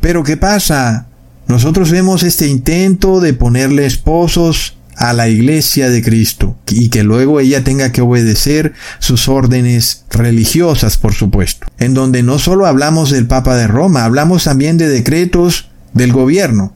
[0.02, 1.08] Pero ¿qué pasa?
[1.48, 7.40] Nosotros vemos este intento de ponerle esposos a la iglesia de Cristo y que luego
[7.40, 13.28] ella tenga que obedecer sus órdenes religiosas, por supuesto, en donde no solo hablamos del
[13.28, 16.74] Papa de Roma, hablamos también de decretos del gobierno,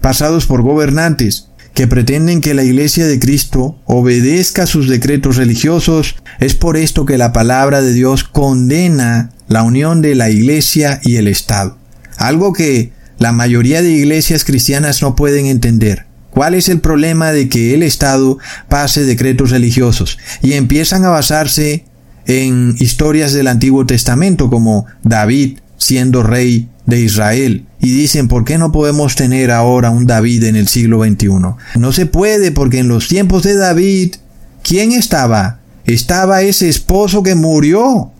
[0.00, 6.54] pasados por gobernantes, que pretenden que la Iglesia de Cristo obedezca sus decretos religiosos, es
[6.54, 11.26] por esto que la palabra de Dios condena la unión de la Iglesia y el
[11.26, 11.76] Estado.
[12.16, 16.06] Algo que la mayoría de iglesias cristianas no pueden entender.
[16.30, 21.84] ¿Cuál es el problema de que el Estado pase decretos religiosos y empiezan a basarse
[22.26, 28.58] en historias del Antiguo Testamento como David siendo rey de Israel y dicen ¿por qué
[28.58, 31.28] no podemos tener ahora un David en el siglo XXI?
[31.76, 34.16] No se puede porque en los tiempos de David
[34.62, 35.60] ¿quién estaba?
[35.84, 38.10] Estaba ese esposo que murió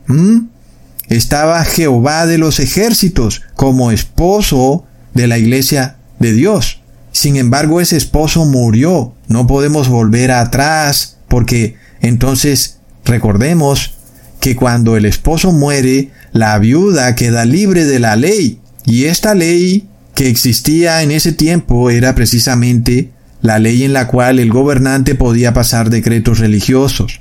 [1.08, 6.80] estaba Jehová de los ejércitos como esposo de la iglesia de Dios.
[7.12, 9.14] Sin embargo, ese esposo murió.
[9.28, 13.94] No podemos volver atrás porque entonces recordemos
[14.40, 18.60] que cuando el esposo muere, la viuda queda libre de la ley.
[18.84, 23.10] Y esta ley que existía en ese tiempo era precisamente
[23.42, 27.20] la ley en la cual el gobernante podía pasar decretos religiosos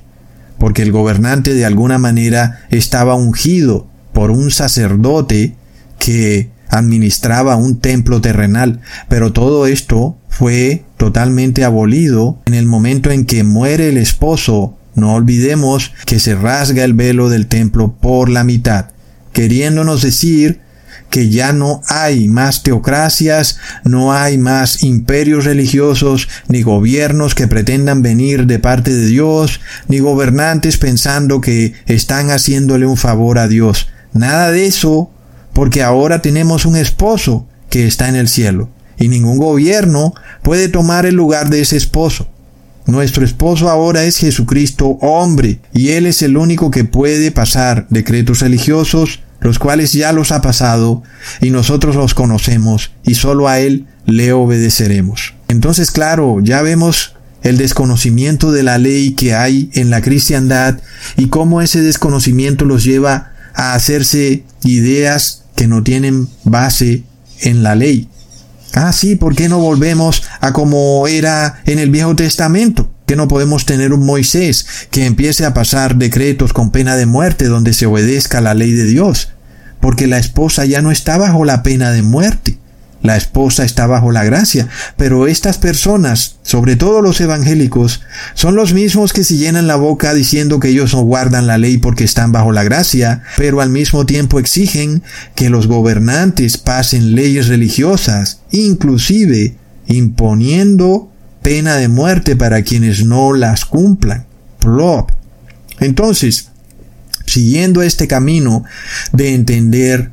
[0.63, 5.55] porque el gobernante de alguna manera estaba ungido por un sacerdote
[5.99, 13.25] que administraba un templo terrenal, pero todo esto fue totalmente abolido en el momento en
[13.25, 14.77] que muere el esposo.
[14.95, 18.85] No olvidemos que se rasga el velo del templo por la mitad,
[19.33, 20.61] queriéndonos decir
[21.13, 28.01] que ya no hay más teocracias, no hay más imperios religiosos, ni gobiernos que pretendan
[28.01, 33.89] venir de parte de Dios, ni gobernantes pensando que están haciéndole un favor a Dios.
[34.13, 35.11] Nada de eso,
[35.53, 41.05] porque ahora tenemos un esposo que está en el cielo, y ningún gobierno puede tomar
[41.05, 42.27] el lugar de ese esposo.
[42.87, 48.39] Nuestro esposo ahora es Jesucristo hombre, y Él es el único que puede pasar decretos
[48.39, 51.03] religiosos, los cuales ya los ha pasado
[51.41, 55.35] y nosotros los conocemos y solo a Él le obedeceremos.
[55.47, 60.79] Entonces, claro, ya vemos el desconocimiento de la ley que hay en la cristiandad
[61.17, 67.03] y cómo ese desconocimiento los lleva a hacerse ideas que no tienen base
[67.41, 68.07] en la ley.
[68.73, 72.89] Ah, sí, ¿por qué no volvemos a como era en el Viejo Testamento?
[73.15, 77.73] No podemos tener un Moisés que empiece a pasar decretos con pena de muerte donde
[77.73, 79.29] se obedezca la ley de Dios?
[79.79, 82.57] Porque la esposa ya no está bajo la pena de muerte.
[83.03, 87.99] La esposa está bajo la gracia, pero estas personas, sobre todo los evangélicos,
[88.33, 91.77] son los mismos que se llenan la boca diciendo que ellos no guardan la ley
[91.77, 95.03] porque están bajo la gracia, pero al mismo tiempo exigen
[95.35, 101.11] que los gobernantes pasen leyes religiosas, inclusive imponiendo
[101.43, 104.25] pena de muerte para quienes no las cumplan.
[105.79, 106.49] Entonces,
[107.25, 108.63] siguiendo este camino
[109.11, 110.11] de entender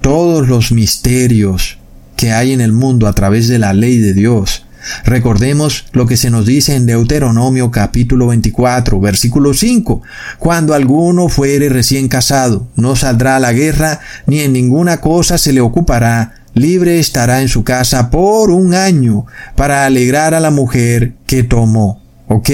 [0.00, 1.78] todos los misterios
[2.16, 4.64] que hay en el mundo a través de la ley de Dios,
[5.04, 10.02] Recordemos lo que se nos dice en Deuteronomio capítulo 24, versículo 5.
[10.38, 15.52] Cuando alguno fuere recién casado, no saldrá a la guerra, ni en ninguna cosa se
[15.52, 21.14] le ocupará, libre estará en su casa por un año, para alegrar a la mujer
[21.26, 22.02] que tomó.
[22.28, 22.50] ¿Ok?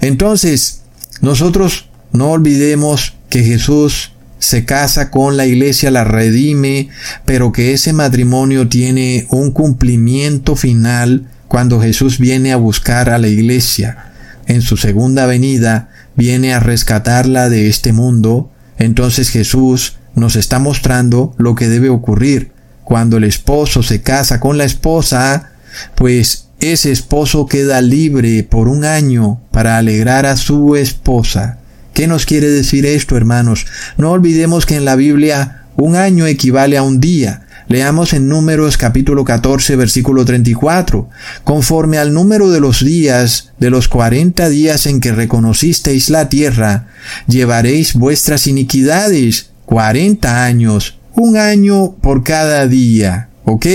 [0.00, 0.82] Entonces,
[1.20, 6.88] nosotros no olvidemos que Jesús se casa con la iglesia, la redime,
[7.24, 13.28] pero que ese matrimonio tiene un cumplimiento final cuando Jesús viene a buscar a la
[13.28, 14.12] iglesia.
[14.46, 18.50] En su segunda venida viene a rescatarla de este mundo.
[18.78, 22.52] Entonces Jesús nos está mostrando lo que debe ocurrir.
[22.90, 25.52] Cuando el esposo se casa con la esposa,
[25.94, 31.60] pues ese esposo queda libre por un año para alegrar a su esposa.
[31.94, 33.64] ¿Qué nos quiere decir esto, hermanos?
[33.96, 37.46] No olvidemos que en la Biblia un año equivale a un día.
[37.68, 41.08] Leamos en Números capítulo 14 versículo 34.
[41.44, 46.88] Conforme al número de los días, de los cuarenta días en que reconocisteis la tierra,
[47.28, 53.28] llevaréis vuestras iniquidades, cuarenta años, un año por cada día.
[53.44, 53.66] ¿Ok?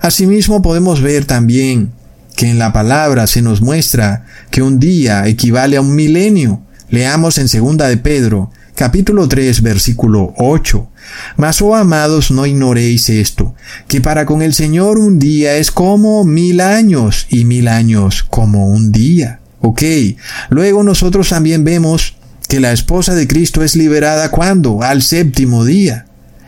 [0.00, 1.92] Asimismo podemos ver también
[2.36, 6.62] que en la palabra se nos muestra que un día equivale a un milenio.
[6.90, 10.88] Leamos en segunda de Pedro, capítulo 3, versículo 8.
[11.36, 13.54] Mas, oh amados, no ignoréis esto,
[13.88, 18.68] que para con el Señor un día es como mil años y mil años como
[18.68, 19.40] un día.
[19.60, 19.82] Ok,
[20.50, 22.16] luego nosotros también vemos
[22.48, 24.82] que la esposa de Cristo es liberada cuando?
[24.82, 26.06] Al séptimo día.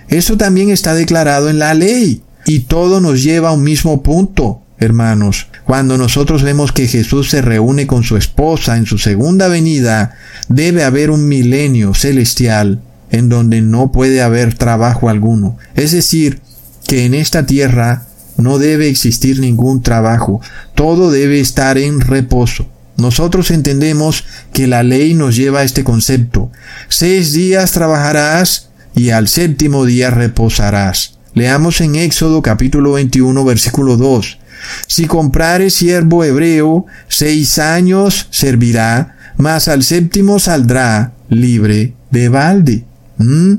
[0.09, 4.63] Eso también está declarado en la ley y todo nos lleva a un mismo punto,
[4.79, 5.49] hermanos.
[5.65, 10.15] Cuando nosotros vemos que Jesús se reúne con su esposa en su segunda venida,
[10.49, 15.59] debe haber un milenio celestial en donde no puede haber trabajo alguno.
[15.75, 16.41] Es decir,
[16.87, 18.07] que en esta tierra
[18.37, 20.41] no debe existir ningún trabajo,
[20.75, 22.69] todo debe estar en reposo.
[22.97, 26.51] Nosotros entendemos que la ley nos lleva a este concepto.
[26.89, 31.19] Seis días trabajarás y al séptimo día reposarás.
[31.35, 34.39] Leamos en Éxodo capítulo 21 versículo 2.
[34.87, 42.85] Si comprare siervo hebreo, seis años servirá, mas al séptimo saldrá libre de balde.
[43.19, 43.55] ¿Mm?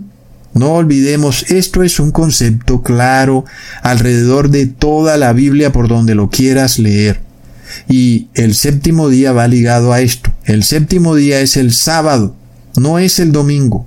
[0.56, 3.46] No olvidemos, esto es un concepto claro
[3.84, 7.22] alrededor de toda la Biblia por donde lo quieras leer.
[7.88, 10.32] Y el séptimo día va ligado a esto.
[10.46, 12.36] El séptimo día es el sábado,
[12.76, 13.86] no es el domingo.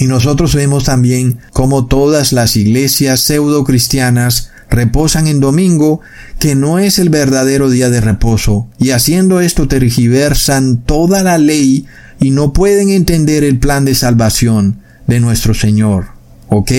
[0.00, 6.00] Y nosotros vemos también cómo todas las iglesias pseudo cristianas reposan en domingo,
[6.38, 11.84] que no es el verdadero día de reposo, y haciendo esto tergiversan toda la ley
[12.18, 16.06] y no pueden entender el plan de salvación de nuestro Señor.
[16.48, 16.72] ¿Ok?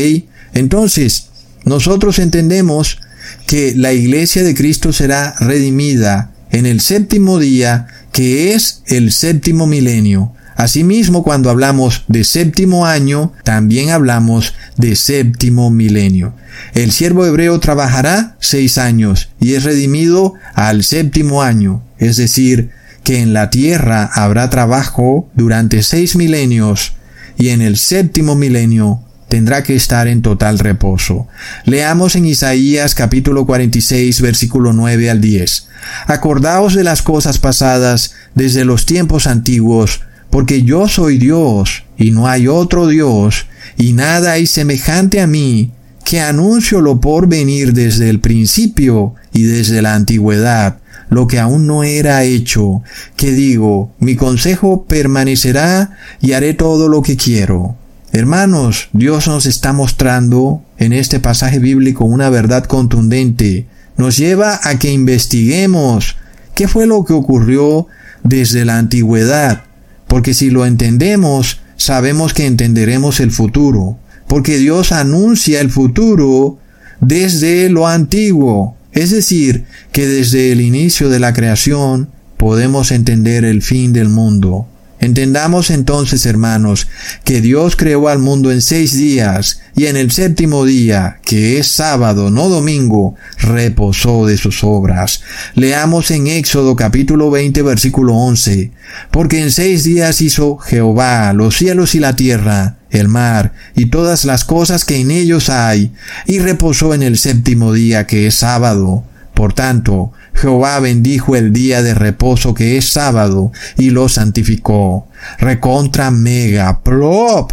[0.55, 1.27] Entonces,
[1.63, 2.97] nosotros entendemos
[3.45, 9.67] que la iglesia de Cristo será redimida en el séptimo día, que es el séptimo
[9.67, 10.33] milenio.
[10.55, 16.33] Asimismo, cuando hablamos de séptimo año, también hablamos de séptimo milenio.
[16.73, 22.71] El siervo hebreo trabajará seis años y es redimido al séptimo año, es decir,
[23.03, 26.93] que en la tierra habrá trabajo durante seis milenios
[27.37, 31.27] y en el séptimo milenio tendrá que estar en total reposo.
[31.65, 35.67] Leamos en Isaías capítulo 46 versículo 9 al 10.
[36.07, 42.27] Acordaos de las cosas pasadas desde los tiempos antiguos, porque yo soy Dios y no
[42.27, 43.45] hay otro Dios,
[43.77, 45.71] y nada hay semejante a mí,
[46.03, 50.79] que anuncio lo por venir desde el principio y desde la antigüedad,
[51.09, 52.81] lo que aún no era hecho,
[53.15, 57.75] que digo, mi consejo permanecerá y haré todo lo que quiero.
[58.13, 63.67] Hermanos, Dios nos está mostrando en este pasaje bíblico una verdad contundente.
[63.95, 66.17] Nos lleva a que investiguemos
[66.55, 67.87] qué fue lo que ocurrió
[68.23, 69.63] desde la antigüedad,
[70.11, 73.97] porque si lo entendemos, sabemos que entenderemos el futuro,
[74.27, 76.59] porque Dios anuncia el futuro
[76.99, 78.75] desde lo antiguo.
[78.91, 84.67] Es decir, que desde el inicio de la creación podemos entender el fin del mundo.
[85.01, 86.87] Entendamos entonces, hermanos,
[87.23, 91.65] que Dios creó al mundo en seis días y en el séptimo día, que es
[91.67, 95.23] sábado, no domingo, reposó de sus obras.
[95.55, 98.69] Leamos en Éxodo capítulo 20 versículo 11,
[99.09, 104.23] porque en seis días hizo Jehová los cielos y la tierra, el mar y todas
[104.23, 105.91] las cosas que en ellos hay,
[106.27, 109.03] y reposó en el séptimo día que es sábado.
[109.33, 115.07] Por tanto, Jehová bendijo el día de reposo que es sábado y lo santificó.
[115.39, 117.51] Recontra mega plop.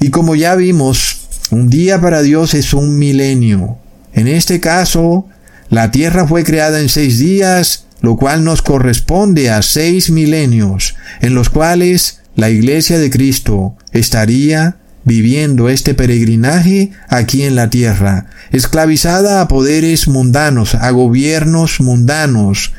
[0.00, 3.78] Y como ya vimos, un día para Dios es un milenio.
[4.12, 5.26] En este caso,
[5.68, 11.34] la tierra fue creada en seis días, lo cual nos corresponde a seis milenios, en
[11.34, 14.76] los cuales la iglesia de Cristo estaría
[15.06, 22.72] viviendo este peregrinaje aquí en la tierra, esclavizada a poderes mundanos, a gobiernos mundanos.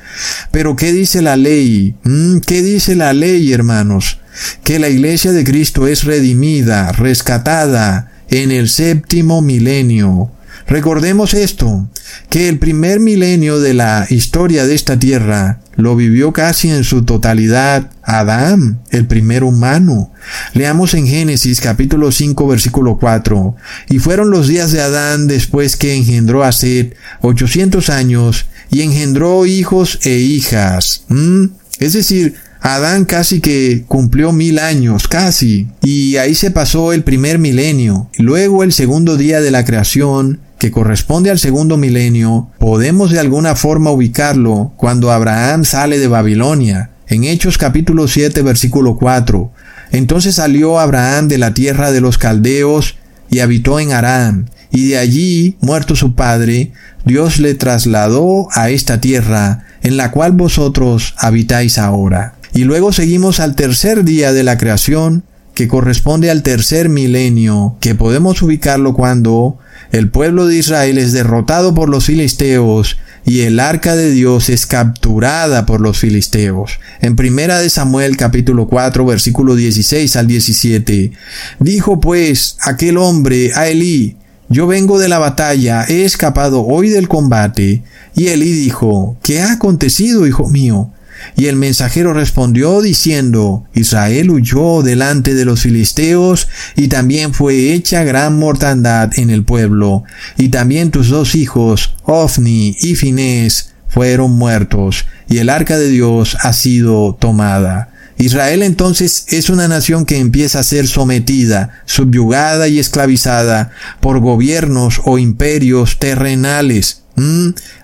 [0.51, 1.95] Pero ¿qué dice la ley?
[2.03, 4.19] Mm, ¿Qué dice la ley, hermanos?
[4.65, 10.29] Que la iglesia de Cristo es redimida, rescatada en el séptimo milenio.
[10.65, 11.89] Recordemos esto,
[12.29, 17.03] que el primer milenio de la historia de esta tierra lo vivió casi en su
[17.03, 20.11] totalidad Adán, el primer humano.
[20.53, 23.55] Leamos en Génesis capítulo 5 versículo 4.
[23.89, 29.45] Y fueron los días de Adán después que engendró a Seth 800 años y engendró
[29.45, 31.03] hijos e hijas.
[31.09, 31.45] ¿Mm?
[31.79, 35.67] Es decir, Adán casi que cumplió mil años, casi.
[35.83, 38.09] Y ahí se pasó el primer milenio.
[38.17, 43.55] Luego el segundo día de la creación que corresponde al segundo milenio, podemos de alguna
[43.55, 49.51] forma ubicarlo cuando Abraham sale de Babilonia, en Hechos capítulo 7 versículo 4.
[49.91, 52.95] Entonces salió Abraham de la tierra de los caldeos
[53.29, 56.71] y habitó en Aram, y de allí, muerto su padre,
[57.05, 62.35] Dios le trasladó a esta tierra, en la cual vosotros habitáis ahora.
[62.53, 65.23] Y luego seguimos al tercer día de la creación,
[65.57, 69.57] que corresponde al tercer milenio, que podemos ubicarlo cuando
[69.91, 74.67] el pueblo de Israel es derrotado por los filisteos y el arca de Dios es
[74.67, 76.79] capturada por los filisteos.
[77.01, 81.13] En primera de Samuel capítulo 4 versículo 16 al 17.
[81.59, 84.15] Dijo pues aquel hombre a Elí,
[84.49, 87.81] yo vengo de la batalla, he escapado hoy del combate.
[88.15, 90.91] Y Elí dijo, ¿qué ha acontecido, hijo mío?
[91.35, 98.03] Y el mensajero respondió diciendo, Israel huyó delante de los filisteos, y también fue hecha
[98.03, 100.03] gran mortandad en el pueblo,
[100.37, 106.37] y también tus dos hijos, Ofni y Finés, fueron muertos, y el arca de Dios
[106.41, 107.89] ha sido tomada.
[108.19, 115.01] Israel entonces es una nación que empieza a ser sometida, subyugada y esclavizada por gobiernos
[115.05, 117.03] o imperios terrenales.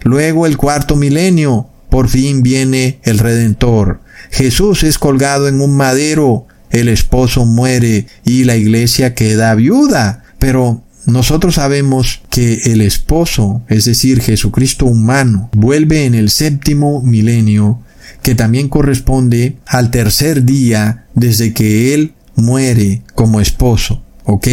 [0.04, 4.02] Luego el cuarto milenio, por fin viene el Redentor.
[4.32, 10.24] Jesús es colgado en un madero, el esposo muere y la iglesia queda viuda.
[10.39, 17.80] Pero nosotros sabemos que el esposo, es decir, Jesucristo humano, vuelve en el séptimo milenio,
[18.24, 24.02] que también corresponde al tercer día desde que Él muere como esposo.
[24.26, 24.48] ¿Ok?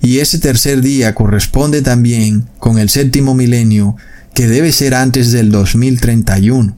[0.00, 3.96] Y ese tercer día corresponde también con el séptimo milenio
[4.34, 6.76] que debe ser antes del 2031.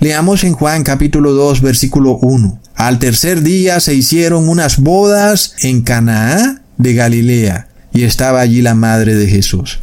[0.00, 2.60] Leamos en Juan capítulo 2 versículo 1.
[2.74, 8.74] Al tercer día se hicieron unas bodas en Canaá de Galilea y estaba allí la
[8.74, 9.80] madre de Jesús.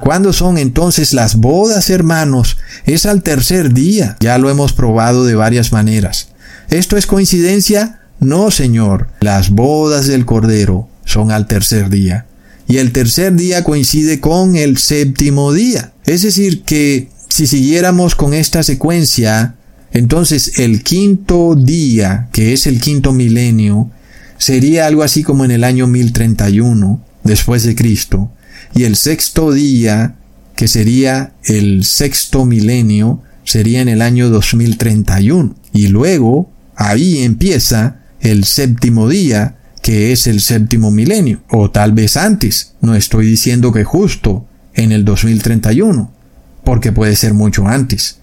[0.00, 2.56] ¿Cuándo son entonces las bodas, hermanos?
[2.86, 4.16] Es al tercer día.
[4.20, 6.28] Ya lo hemos probado de varias maneras.
[6.70, 8.00] ¿Esto es coincidencia?
[8.18, 9.08] No, Señor.
[9.20, 12.26] Las bodas del Cordero son al tercer día.
[12.70, 15.92] Y el tercer día coincide con el séptimo día.
[16.06, 19.56] Es decir, que si siguiéramos con esta secuencia,
[19.90, 23.90] entonces el quinto día, que es el quinto milenio,
[24.38, 28.30] sería algo así como en el año 1031 después de Cristo,
[28.72, 30.14] y el sexto día,
[30.54, 35.56] que sería el sexto milenio, sería en el año 2031.
[35.72, 42.16] Y luego, ahí empieza el séptimo día, que es el séptimo milenio, o tal vez
[42.16, 42.74] antes.
[42.80, 46.10] No estoy diciendo que justo en el 2031,
[46.64, 48.18] porque puede ser mucho antes.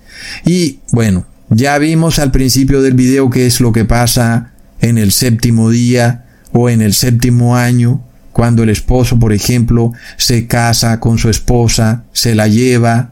[0.45, 4.51] Y bueno, ya vimos al principio del video qué es lo que pasa
[4.81, 10.45] en el séptimo día o en el séptimo año, cuando el esposo, por ejemplo, se
[10.45, 13.11] casa con su esposa, se la lleva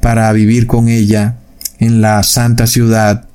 [0.00, 1.36] para vivir con ella
[1.78, 3.26] en la santa ciudad,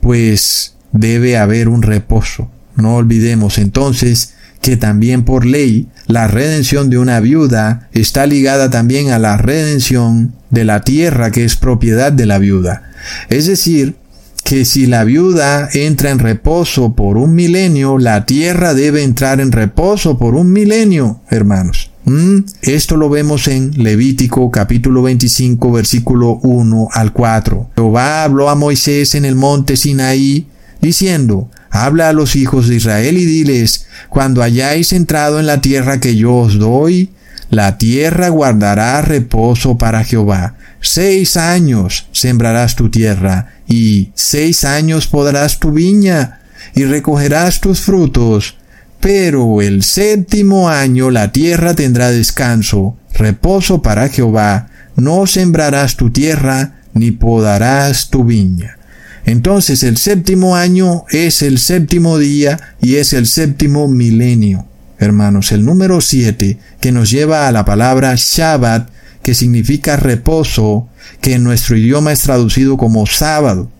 [0.00, 2.50] pues debe haber un reposo.
[2.76, 9.10] No olvidemos entonces que también por ley la redención de una viuda está ligada también
[9.10, 12.90] a la redención de la tierra que es propiedad de la viuda.
[13.28, 13.96] Es decir,
[14.44, 19.52] que si la viuda entra en reposo por un milenio, la tierra debe entrar en
[19.52, 21.90] reposo por un milenio, hermanos.
[22.04, 22.40] ¿Mm?
[22.60, 27.70] Esto lo vemos en Levítico capítulo 25 versículo 1 al 4.
[27.74, 30.46] Jehová habló a Moisés en el monte Sinaí
[30.82, 35.98] diciendo, Habla a los hijos de Israel y diles, cuando hayáis entrado en la tierra
[35.98, 37.10] que yo os doy,
[37.50, 40.54] La tierra guardará reposo para Jehová.
[40.80, 46.42] Seis años sembrarás tu tierra, y seis años podarás tu viña,
[46.76, 48.56] y recogerás tus frutos.
[49.00, 54.68] Pero el séptimo año la tierra tendrá descanso, reposo para Jehová.
[54.94, 58.78] No sembrarás tu tierra, ni podarás tu viña.
[59.24, 64.66] Entonces el séptimo año es el séptimo día y es el séptimo milenio.
[64.98, 68.88] Hermanos, el número siete, que nos lleva a la palabra Shabbat,
[69.22, 70.88] que significa reposo,
[71.20, 73.70] que en nuestro idioma es traducido como sábado.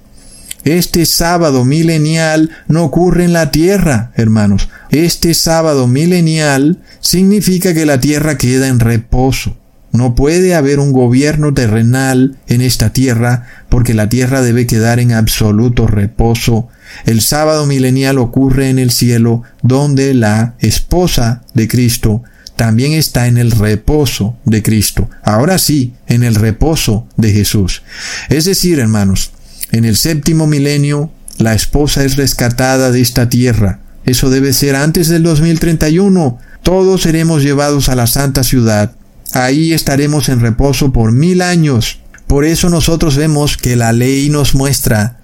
[0.65, 4.71] Este sábado milenial no ocurre en la tierra, hermanos.
[4.91, 9.59] Este sábado milenial significa que la tierra queda en reposo.
[9.95, 15.13] No puede haber un gobierno terrenal en esta tierra porque la tierra debe quedar en
[15.13, 16.67] absoluto reposo.
[17.07, 22.25] El sábado milenial ocurre en el cielo donde la esposa de Cristo
[22.57, 25.09] también está en el reposo de Cristo.
[25.23, 27.83] Ahora sí, en el reposo de Jesús.
[28.31, 29.31] Es decir, hermanos,
[29.71, 33.79] en el séptimo milenio la esposa es rescatada de esta tierra.
[34.05, 36.37] Eso debe ser antes del 2031.
[36.65, 38.91] Todos seremos llevados a la santa ciudad
[39.35, 41.99] Ahí estaremos en reposo por mil años.
[42.29, 45.19] Por eso nosotros vemos que la ley nos muestra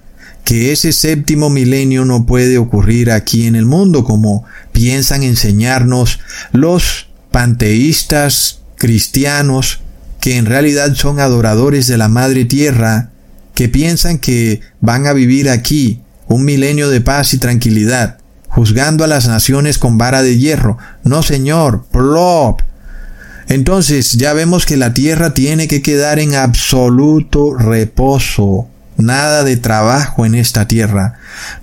[0.44, 6.18] que ese séptimo milenio no puede ocurrir aquí en el mundo como piensan enseñarnos
[6.50, 9.80] los panteístas cristianos
[10.20, 13.10] que en realidad son adoradores de la Madre Tierra,
[13.54, 19.06] que piensan que van a vivir aquí un milenio de paz y tranquilidad, juzgando a
[19.06, 20.78] las naciones con vara de hierro.
[21.04, 22.62] No, señor, plop,
[23.50, 28.68] entonces ya vemos que la tierra tiene que quedar en absoluto reposo.
[28.96, 31.14] Nada de trabajo en esta tierra.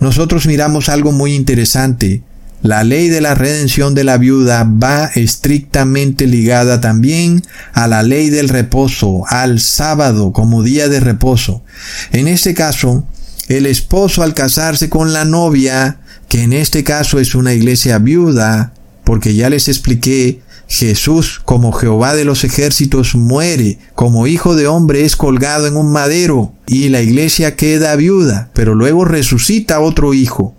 [0.01, 2.23] Nosotros miramos algo muy interesante.
[2.61, 8.31] La ley de la redención de la viuda va estrictamente ligada también a la ley
[8.31, 11.63] del reposo, al sábado como día de reposo.
[12.11, 13.07] En este caso,
[13.47, 18.73] el esposo al casarse con la novia, que en este caso es una iglesia viuda,
[19.05, 25.05] porque ya les expliqué Jesús, como Jehová de los ejércitos, muere, como hijo de hombre
[25.05, 30.53] es colgado en un madero, y la iglesia queda viuda, pero luego resucita otro hijo.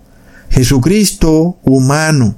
[0.49, 2.35] Jesucristo humano,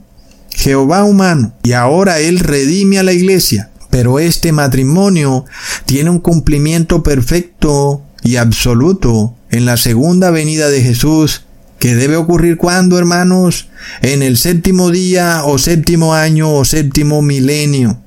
[0.50, 3.70] Jehová humano, y ahora Él redime a la iglesia.
[3.90, 5.46] Pero este matrimonio
[5.86, 11.44] tiene un cumplimiento perfecto y absoluto en la segunda venida de Jesús
[11.82, 13.68] que debe ocurrir cuando, hermanos,
[14.04, 17.98] en el séptimo día o séptimo año o séptimo milenio,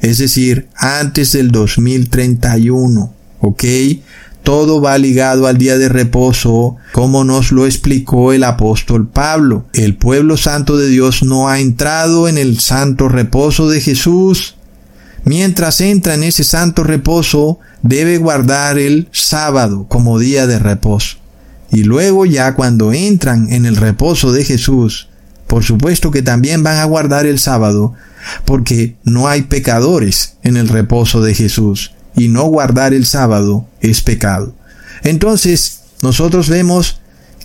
[0.00, 3.64] es decir, antes del 2031, ¿ok?
[4.44, 9.64] Todo va ligado al día de reposo, como nos lo explicó el apóstol Pablo.
[9.72, 14.54] El pueblo santo de Dios no ha entrado en el santo reposo de Jesús.
[15.24, 21.25] Mientras entra en ese santo reposo, debe guardar el sábado como día de reposo.
[21.70, 25.08] Y luego ya cuando entran en el reposo de Jesús,
[25.46, 27.94] por supuesto que también van a guardar el sábado,
[28.44, 34.00] porque no hay pecadores en el reposo de Jesús, y no guardar el sábado es
[34.00, 34.54] pecado.
[35.02, 37.00] Entonces, nosotros vemos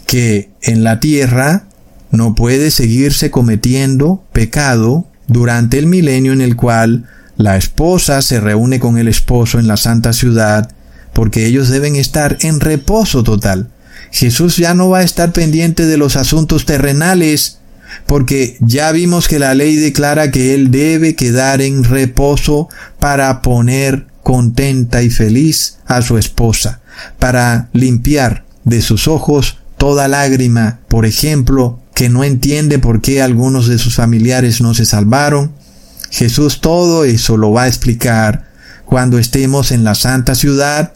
[0.07, 1.67] que en la tierra
[2.11, 7.05] no puede seguirse cometiendo pecado durante el milenio en el cual
[7.37, 10.71] la esposa se reúne con el esposo en la santa ciudad,
[11.13, 13.69] porque ellos deben estar en reposo total.
[14.11, 17.59] Jesús ya no va a estar pendiente de los asuntos terrenales,
[18.05, 24.07] porque ya vimos que la ley declara que Él debe quedar en reposo para poner
[24.21, 26.81] contenta y feliz a su esposa,
[27.19, 33.67] para limpiar de sus ojos toda lágrima, por ejemplo, que no entiende por qué algunos
[33.67, 35.53] de sus familiares no se salvaron.
[36.11, 38.49] Jesús todo eso lo va a explicar
[38.85, 40.93] cuando estemos en la santa ciudad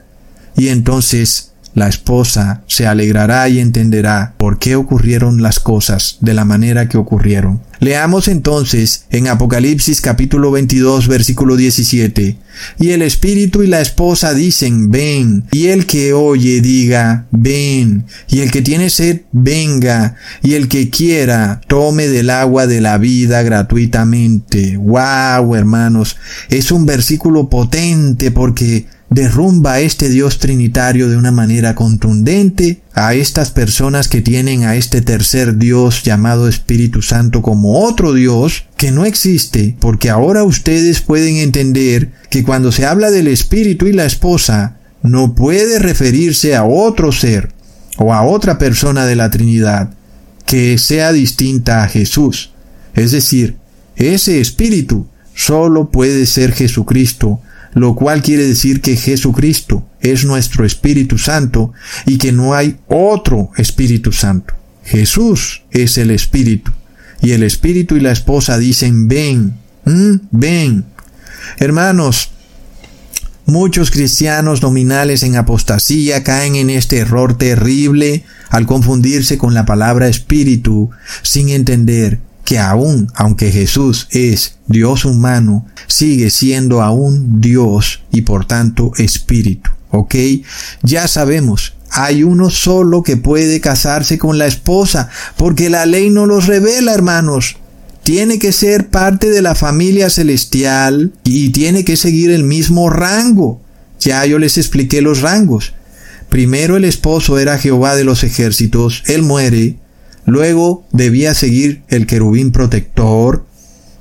[0.58, 6.46] y entonces la esposa se alegrará y entenderá por qué ocurrieron las cosas de la
[6.46, 7.62] manera que ocurrieron.
[7.80, 12.38] Leamos entonces en Apocalipsis capítulo 22 versículo 17.
[12.80, 18.40] Y el espíritu y la esposa dicen, ven, y el que oye diga, ven, y
[18.40, 23.44] el que tiene sed, venga, y el que quiera, tome del agua de la vida
[23.44, 24.78] gratuitamente.
[24.78, 26.16] ¡Wow, hermanos!
[26.48, 33.14] Es un versículo potente porque derrumba a este Dios trinitario de una manera contundente, a
[33.14, 38.92] estas personas que tienen a este tercer Dios llamado Espíritu Santo como otro Dios que
[38.92, 44.06] no existe, porque ahora ustedes pueden entender que cuando se habla del Espíritu y la
[44.06, 47.54] esposa, no puede referirse a otro ser
[47.98, 49.92] o a otra persona de la Trinidad
[50.46, 52.52] que sea distinta a Jesús.
[52.94, 53.56] Es decir,
[53.96, 57.40] ese Espíritu solo puede ser Jesucristo,
[57.76, 61.74] lo cual quiere decir que Jesucristo es nuestro Espíritu Santo
[62.06, 64.56] y que no hay otro Espíritu Santo.
[64.86, 66.72] Jesús es el Espíritu.
[67.22, 69.58] Y el Espíritu y la esposa dicen, ven,
[70.32, 70.86] ven.
[71.58, 72.30] Hermanos,
[73.46, 80.08] muchos cristianos nominales en apostasía caen en este error terrible al confundirse con la palabra
[80.08, 80.92] Espíritu
[81.24, 88.46] sin entender que aún, aunque Jesús es Dios humano, sigue siendo aún Dios y por
[88.46, 89.72] tanto Espíritu.
[89.90, 90.16] ¿Ok?
[90.84, 96.26] Ya sabemos, hay uno solo que puede casarse con la esposa, porque la ley no
[96.26, 97.58] los revela, hermanos.
[98.04, 103.62] Tiene que ser parte de la familia celestial y tiene que seguir el mismo rango.
[104.00, 105.74] Ya yo les expliqué los rangos.
[106.30, 109.78] Primero el esposo era Jehová de los ejércitos, él muere,
[110.26, 113.46] Luego debía seguir el querubín protector.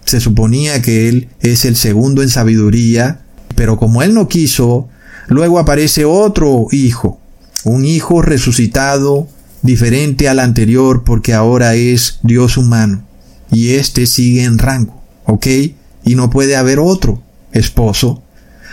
[0.04, 3.20] Se suponía que él es el segundo en sabiduría,
[3.54, 4.88] pero como él no quiso,
[5.28, 7.20] luego aparece otro hijo,
[7.64, 9.28] un hijo resucitado,
[9.62, 13.02] diferente al anterior porque ahora es Dios humano,
[13.50, 15.46] y éste sigue en rango, ¿ok?
[16.04, 17.22] Y no puede haber otro
[17.52, 18.22] esposo.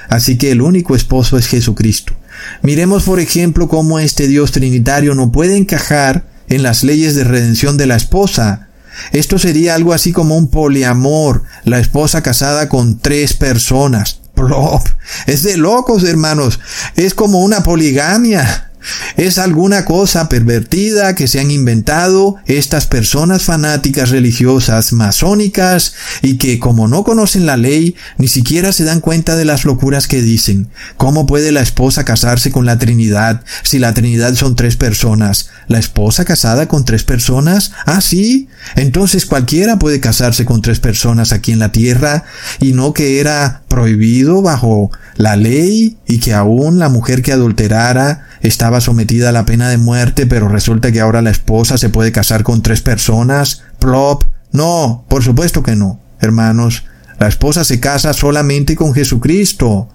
[0.10, 2.14] Así que el único esposo es Jesucristo.
[2.62, 7.78] Miremos por ejemplo cómo este Dios trinitario no puede encajar en las leyes de redención
[7.78, 8.68] de la esposa.
[9.14, 14.20] Esto sería algo así como un poliamor, la esposa casada con tres personas.
[14.36, 14.86] Plop.
[15.28, 16.60] Es de locos, hermanos.
[16.95, 18.70] Es como una poligamia.
[19.17, 26.59] Es alguna cosa pervertida que se han inventado estas personas fanáticas religiosas masónicas y que
[26.59, 30.69] como no conocen la ley ni siquiera se dan cuenta de las locuras que dicen.
[30.97, 35.49] ¿Cómo puede la esposa casarse con la Trinidad si la Trinidad son tres personas?
[35.67, 37.71] ¿La esposa casada con tres personas?
[37.86, 38.47] Ah, sí.
[38.75, 42.23] Entonces cualquiera puede casarse con tres personas aquí en la tierra
[42.59, 48.27] y no que era prohibido bajo la ley y que aún la mujer que adulterara
[48.41, 52.11] estaba sometida a la pena de muerte, pero resulta que ahora la esposa se puede
[52.11, 53.63] casar con tres personas.
[53.79, 54.23] Plop.
[54.51, 55.99] No, por supuesto que no.
[56.19, 56.83] Hermanos,
[57.19, 59.89] la esposa se casa solamente con Jesucristo.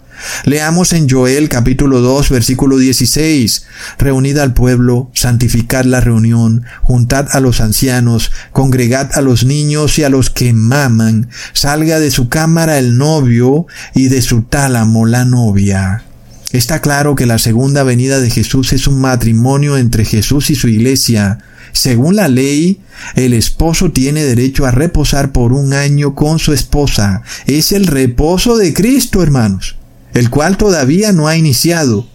[0.45, 3.67] Leamos en Joel capítulo 2 versículo 16.
[3.99, 10.05] Reunid al pueblo, santificad la reunión, juntad a los ancianos, congregad a los niños y
[10.05, 15.25] a los que maman, salga de su cámara el novio y de su tálamo la
[15.25, 16.05] novia.
[16.53, 20.69] Está claro que la segunda venida de Jesús es un matrimonio entre Jesús y su
[20.69, 21.39] iglesia.
[21.73, 22.81] Según la ley,
[23.17, 27.23] el esposo tiene derecho a reposar por un año con su esposa.
[27.47, 29.77] Es el reposo de Cristo, hermanos,
[30.15, 32.09] el cual todavía no ha iniciado.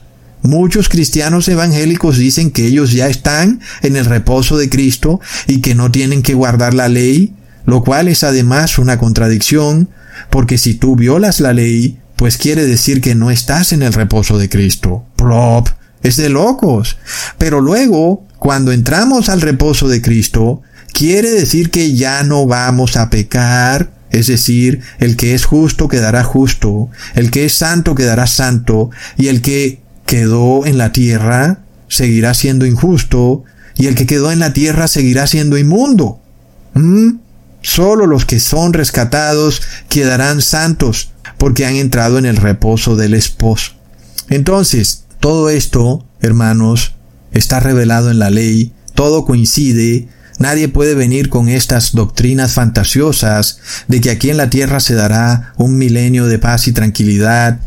[0.43, 5.75] Muchos cristianos evangélicos dicen que ellos ya están en el reposo de Cristo y que
[5.75, 9.89] no tienen que guardar la ley, lo cual es además una contradicción,
[10.31, 14.37] porque si tú violas la ley, pues quiere decir que no estás en el reposo
[14.37, 15.03] de Cristo.
[15.15, 15.69] Plop.
[16.03, 16.99] Es de locos.
[17.39, 20.61] Pero luego, cuando entramos al reposo de Cristo,
[20.93, 26.23] quiere decir que ya no vamos a pecar, es decir, el que es justo quedará
[26.23, 32.35] justo, el que es santo quedará santo, y el que quedó en la tierra seguirá
[32.35, 33.45] siendo injusto,
[33.75, 36.19] y el que quedó en la tierra seguirá siendo inmundo.
[36.75, 37.13] ¿Mm?
[37.63, 41.10] Solo los que son rescatados quedarán santos,
[41.41, 43.71] porque han entrado en el reposo del esposo.
[44.29, 46.93] Entonces, todo esto, hermanos,
[47.31, 54.01] está revelado en la ley, todo coincide, nadie puede venir con estas doctrinas fantasiosas de
[54.01, 57.59] que aquí en la tierra se dará un milenio de paz y tranquilidad,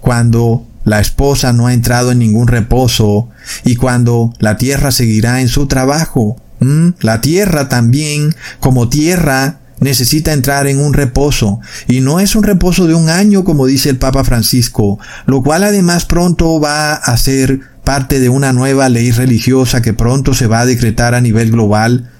[0.00, 3.28] cuando la esposa no ha entrado en ningún reposo
[3.66, 6.40] y cuando la tierra seguirá en su trabajo.
[7.00, 12.86] La tierra también, como tierra, necesita entrar en un reposo, y no es un reposo
[12.86, 17.60] de un año como dice el Papa Francisco, lo cual además pronto va a ser
[17.84, 22.10] parte de una nueva ley religiosa que pronto se va a decretar a nivel global,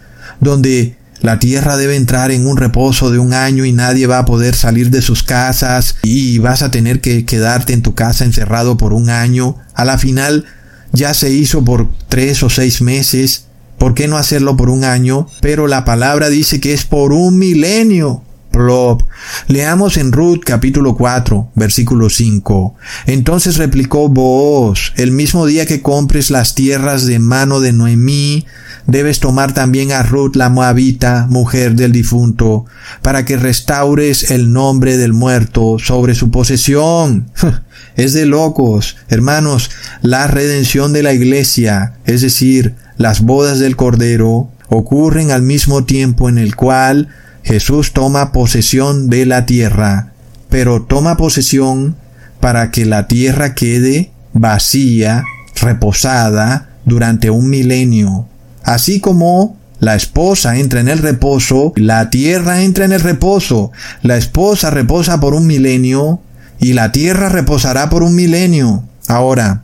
[0.40, 4.24] donde la tierra debe entrar en un reposo de un año y nadie va a
[4.24, 8.78] poder salir de sus casas y vas a tener que quedarte en tu casa encerrado
[8.78, 9.56] por un año.
[9.74, 10.46] A la final
[10.92, 13.49] ya se hizo por tres o seis meses
[13.80, 15.26] ¿Por qué no hacerlo por un año?
[15.40, 18.22] Pero la palabra dice que es por un milenio.
[18.50, 19.04] Plop.
[19.48, 22.74] Leamos en Ruth capítulo 4, versículo 5.
[23.06, 28.44] Entonces replicó Booz, el mismo día que compres las tierras de mano de Noemí,
[28.86, 32.66] debes tomar también a Ruth la moabita, mujer del difunto,
[33.00, 37.30] para que restaures el nombre del muerto sobre su posesión.
[37.96, 39.70] es de locos, hermanos,
[40.02, 46.28] la redención de la iglesia, es decir, las bodas del Cordero ocurren al mismo tiempo
[46.28, 47.08] en el cual
[47.42, 50.12] Jesús toma posesión de la tierra,
[50.50, 51.96] pero toma posesión
[52.40, 55.24] para que la tierra quede vacía,
[55.62, 58.28] reposada, durante un milenio.
[58.64, 63.72] Así como la esposa entra en el reposo, la tierra entra en el reposo,
[64.02, 66.20] la esposa reposa por un milenio
[66.58, 68.84] y la tierra reposará por un milenio.
[69.08, 69.62] Ahora,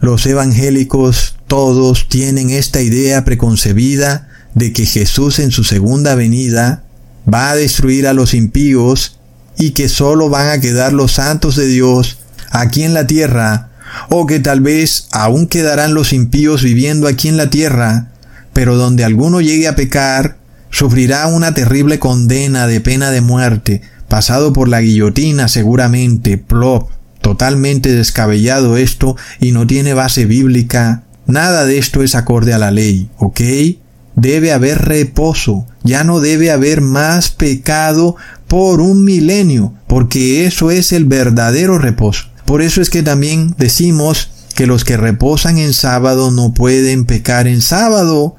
[0.00, 6.84] los evangélicos todos tienen esta idea preconcebida de que Jesús en su segunda venida
[7.32, 9.18] va a destruir a los impíos
[9.58, 12.18] y que solo van a quedar los santos de Dios
[12.50, 13.70] aquí en la tierra,
[14.08, 18.12] o que tal vez aún quedarán los impíos viviendo aquí en la tierra,
[18.52, 20.38] pero donde alguno llegue a pecar,
[20.70, 26.90] sufrirá una terrible condena de pena de muerte, pasado por la guillotina seguramente, plop,
[27.28, 31.02] totalmente descabellado esto y no tiene base bíblica.
[31.26, 33.40] Nada de esto es acorde a la ley, ¿ok?
[34.16, 38.16] Debe haber reposo, ya no debe haber más pecado
[38.46, 42.28] por un milenio, porque eso es el verdadero reposo.
[42.46, 47.46] Por eso es que también decimos que los que reposan en sábado no pueden pecar
[47.46, 48.36] en sábado,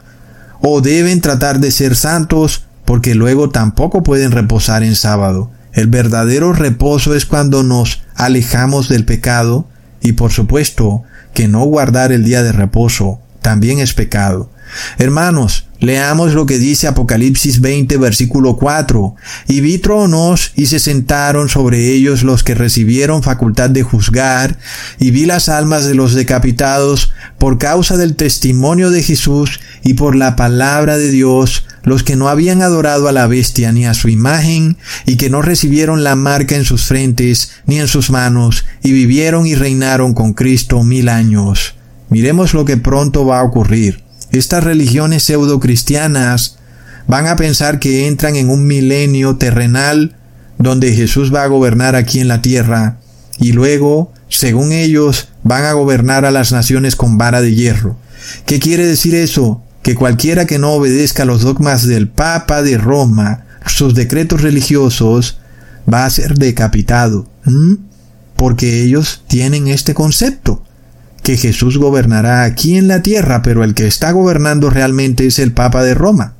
[0.61, 5.51] o deben tratar de ser santos, porque luego tampoco pueden reposar en sábado.
[5.73, 9.67] El verdadero reposo es cuando nos alejamos del pecado,
[10.01, 11.03] y por supuesto
[11.33, 14.49] que no guardar el día de reposo también es pecado.
[14.97, 19.15] Hermanos, leamos lo que dice Apocalipsis 20, versículo 4.
[19.47, 24.57] Y vi tronos y se sentaron sobre ellos los que recibieron facultad de juzgar,
[24.99, 30.15] y vi las almas de los decapitados por causa del testimonio de Jesús y por
[30.15, 34.09] la palabra de Dios, los que no habían adorado a la bestia ni a su
[34.09, 38.91] imagen, y que no recibieron la marca en sus frentes ni en sus manos, y
[38.91, 41.75] vivieron y reinaron con Cristo mil años.
[42.09, 44.08] Miremos lo que pronto va a ocurrir.
[44.31, 46.57] Estas religiones pseudo-cristianas
[47.07, 50.15] van a pensar que entran en un milenio terrenal
[50.59, 52.99] donde Jesús va a gobernar aquí en la tierra
[53.39, 57.97] y luego, según ellos, van a gobernar a las naciones con vara de hierro.
[58.45, 59.63] ¿Qué quiere decir eso?
[59.81, 65.39] Que cualquiera que no obedezca los dogmas del Papa de Roma, sus decretos religiosos,
[65.91, 67.27] va a ser decapitado.
[68.35, 70.63] Porque ellos tienen este concepto
[71.23, 75.51] que Jesús gobernará aquí en la tierra, pero el que está gobernando realmente es el
[75.51, 76.33] Papa de Roma.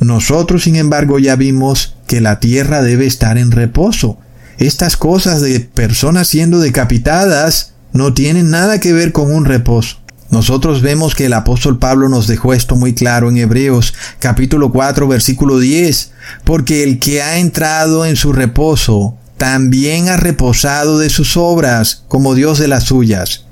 [0.00, 4.18] Nosotros, sin embargo, ya vimos que la tierra debe estar en reposo.
[4.58, 9.98] Estas cosas de personas siendo decapitadas no tienen nada que ver con un reposo.
[10.30, 15.06] Nosotros vemos que el apóstol Pablo nos dejó esto muy claro en Hebreos capítulo 4
[15.06, 16.10] versículo 10,
[16.44, 22.34] porque el que ha entrado en su reposo también ha reposado de sus obras como
[22.34, 23.44] Dios de las suyas.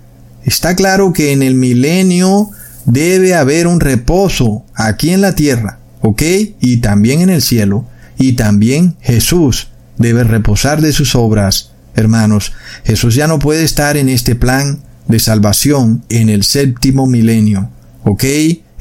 [0.45, 2.51] Está claro que en el milenio
[2.87, 6.23] debe haber un reposo aquí en la tierra, ¿ok?
[6.61, 7.87] Y también en el cielo.
[8.19, 9.69] Y también Jesús
[9.99, 11.71] debe reposar de sus obras.
[11.95, 12.53] Hermanos,
[12.85, 17.71] Jesús ya no puede estar en este plan de salvación en el séptimo milenio,
[18.05, 18.25] ¿ok?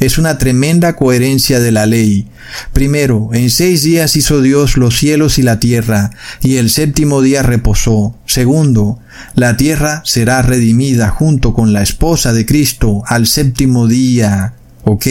[0.06, 2.28] Es una tremenda coherencia de la ley.
[2.74, 7.43] Primero, en seis días hizo Dios los cielos y la tierra, y el séptimo día
[7.43, 8.16] reposó.
[8.26, 8.99] Segundo,
[9.36, 14.54] la tierra será redimida junto con la esposa de Cristo al séptimo día.
[14.86, 15.08] ¿Ok?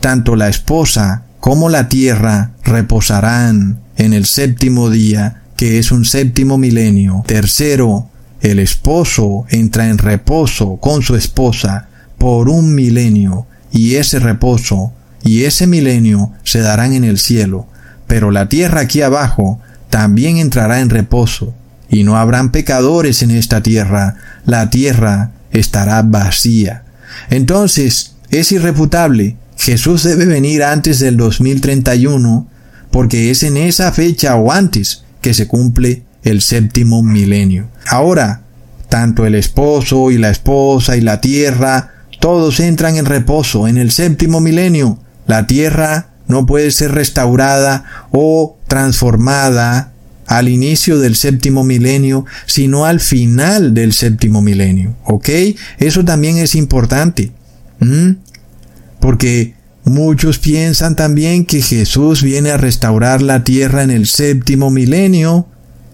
[0.00, 6.58] Tanto la esposa como la tierra reposarán en el séptimo día, que es un séptimo
[6.58, 7.22] milenio.
[7.26, 8.10] Tercero,
[8.40, 11.88] el esposo entra en reposo con su esposa
[12.18, 14.92] por un milenio y ese reposo
[15.22, 17.66] y ese milenio se darán en el cielo,
[18.06, 19.60] pero la tierra aquí abajo
[19.90, 21.54] también entrará en reposo,
[21.90, 26.84] y no habrán pecadores en esta tierra, la tierra estará vacía.
[27.30, 32.46] Entonces, es irrefutable, Jesús debe venir antes del 2031,
[32.90, 37.68] porque es en esa fecha o antes que se cumple el séptimo milenio.
[37.88, 38.42] Ahora,
[38.88, 41.97] tanto el esposo y la esposa y la tierra
[42.28, 44.98] todos entran en reposo en el séptimo milenio.
[45.26, 49.94] La tierra no puede ser restaurada o transformada
[50.26, 54.94] al inicio del séptimo milenio, sino al final del séptimo milenio.
[55.04, 55.30] ¿Ok?
[55.78, 57.32] Eso también es importante.
[59.00, 59.54] Porque
[59.84, 65.46] muchos piensan también que Jesús viene a restaurar la tierra en el séptimo milenio.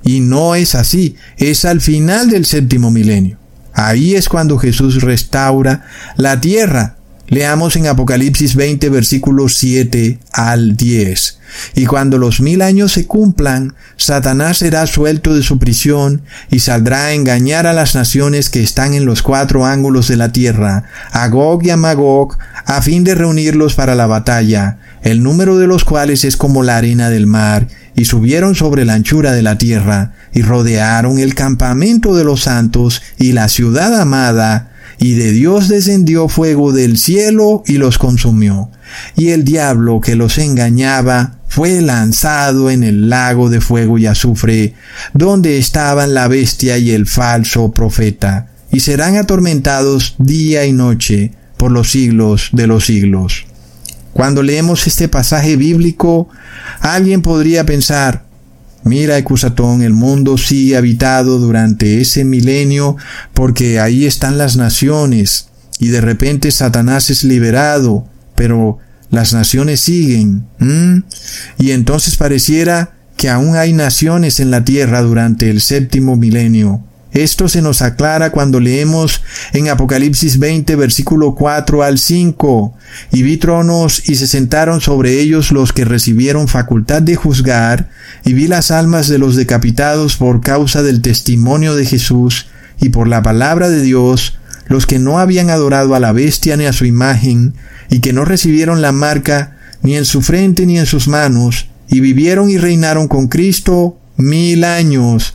[0.03, 1.15] Y no es así.
[1.37, 3.39] Es al final del séptimo milenio.
[3.75, 5.85] Ahí es cuando Jesús restaura
[6.17, 6.97] la tierra.
[7.27, 11.39] Leamos en Apocalipsis 20 versículos 7 al 10.
[11.75, 17.07] Y cuando los mil años se cumplan, Satanás será suelto de su prisión y saldrá
[17.07, 21.29] a engañar a las naciones que están en los cuatro ángulos de la tierra, a
[21.29, 25.85] Gog y a Magog, a fin de reunirlos para la batalla, el número de los
[25.85, 30.15] cuales es como la arena del mar, y subieron sobre la anchura de la tierra,
[30.33, 36.29] y rodearon el campamento de los santos y la ciudad amada, y de Dios descendió
[36.29, 38.71] fuego del cielo y los consumió.
[39.17, 44.75] Y el diablo que los engañaba fue lanzado en el lago de fuego y azufre,
[45.13, 51.71] donde estaban la bestia y el falso profeta, y serán atormentados día y noche por
[51.71, 53.47] los siglos de los siglos.
[54.15, 56.29] Cuando leemos este pasaje bíblico,
[56.81, 58.25] alguien podría pensar,
[58.85, 62.97] Mira, Ecusatón, el mundo sí habitado durante ese milenio
[63.33, 65.49] porque ahí están las naciones
[65.79, 68.79] y de repente Satanás es liberado, pero
[69.11, 70.45] las naciones siguen.
[71.59, 76.85] Y entonces pareciera que aún hay naciones en la tierra durante el séptimo milenio.
[77.15, 82.75] Esto se nos aclara cuando leemos en Apocalipsis 20 versículo 4 al 5.
[83.13, 87.89] Y vi tronos y se sentaron sobre ellos los que recibieron facultad de juzgar,
[88.25, 92.47] y vi las almas de los decapitados por causa del testimonio de Jesús
[92.81, 94.37] y por la palabra de Dios,
[94.67, 97.55] los que no habían adorado a la bestia ni a su imagen,
[97.91, 102.01] y que no recibieron la marca ni en su frente ni en sus manos, y
[102.01, 105.35] vivieron y reinaron con Cristo mil años.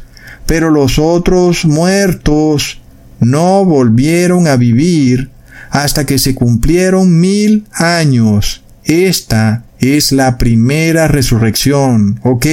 [0.49, 2.81] Pero los otros muertos
[3.19, 5.29] no volvieron a vivir
[5.69, 8.63] hasta que se cumplieron mil años.
[8.83, 12.47] Esta es la primera resurrección, ¿ok?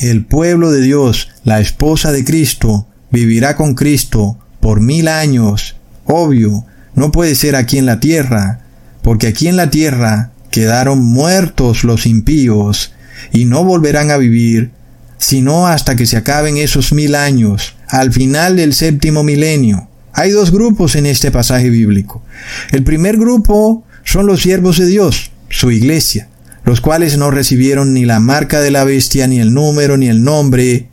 [0.00, 5.76] El pueblo de Dios, la esposa de Cristo, vivirá con Cristo por mil años.
[6.06, 6.64] Obvio,
[6.94, 8.60] no puede ser aquí en la tierra,
[9.02, 12.94] porque aquí en la tierra quedaron muertos los impíos
[13.32, 14.77] y no volverán a vivir
[15.18, 19.88] sino hasta que se acaben esos mil años, al final del séptimo milenio.
[20.12, 22.22] Hay dos grupos en este pasaje bíblico.
[22.70, 26.28] El primer grupo son los siervos de Dios, su iglesia,
[26.64, 30.22] los cuales no recibieron ni la marca de la bestia, ni el número, ni el
[30.22, 30.88] nombre,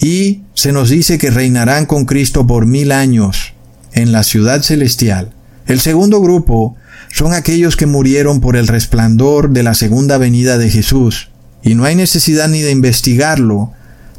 [0.00, 3.54] y se nos dice que reinarán con Cristo por mil años
[3.92, 5.32] en la ciudad celestial.
[5.66, 6.76] El segundo grupo
[7.10, 11.30] son aquellos que murieron por el resplandor de la segunda venida de Jesús,
[11.62, 13.72] y no hay necesidad ni de investigarlo.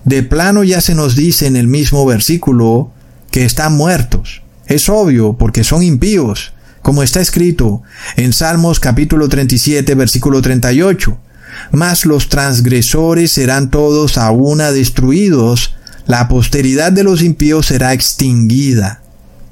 [0.05, 2.91] De plano ya se nos dice en el mismo versículo
[3.31, 4.41] que están muertos.
[4.67, 7.81] Es obvio porque son impíos, como está escrito
[8.15, 11.17] en Salmos capítulo 37 versículo 38.
[11.71, 15.75] Mas los transgresores serán todos a una destruidos,
[16.07, 19.01] la posteridad de los impíos será extinguida.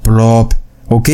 [0.02, 0.52] Plop.
[0.88, 1.08] Ok.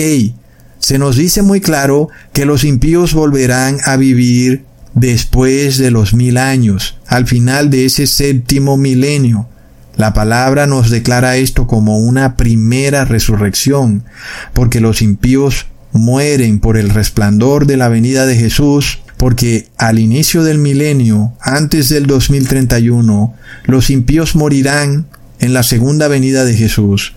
[0.79, 4.65] Se nos dice muy claro que los impíos volverán a vivir
[4.95, 9.49] después de los mil años, al final de ese séptimo milenio.
[9.97, 14.05] La palabra nos declara esto como una primera resurrección,
[14.53, 20.45] porque los impíos mueren por el resplandor de la venida de Jesús, porque al inicio
[20.45, 23.35] del milenio, antes del 2031,
[23.65, 25.07] los impíos morirán
[25.41, 27.15] en la segunda venida de Jesús,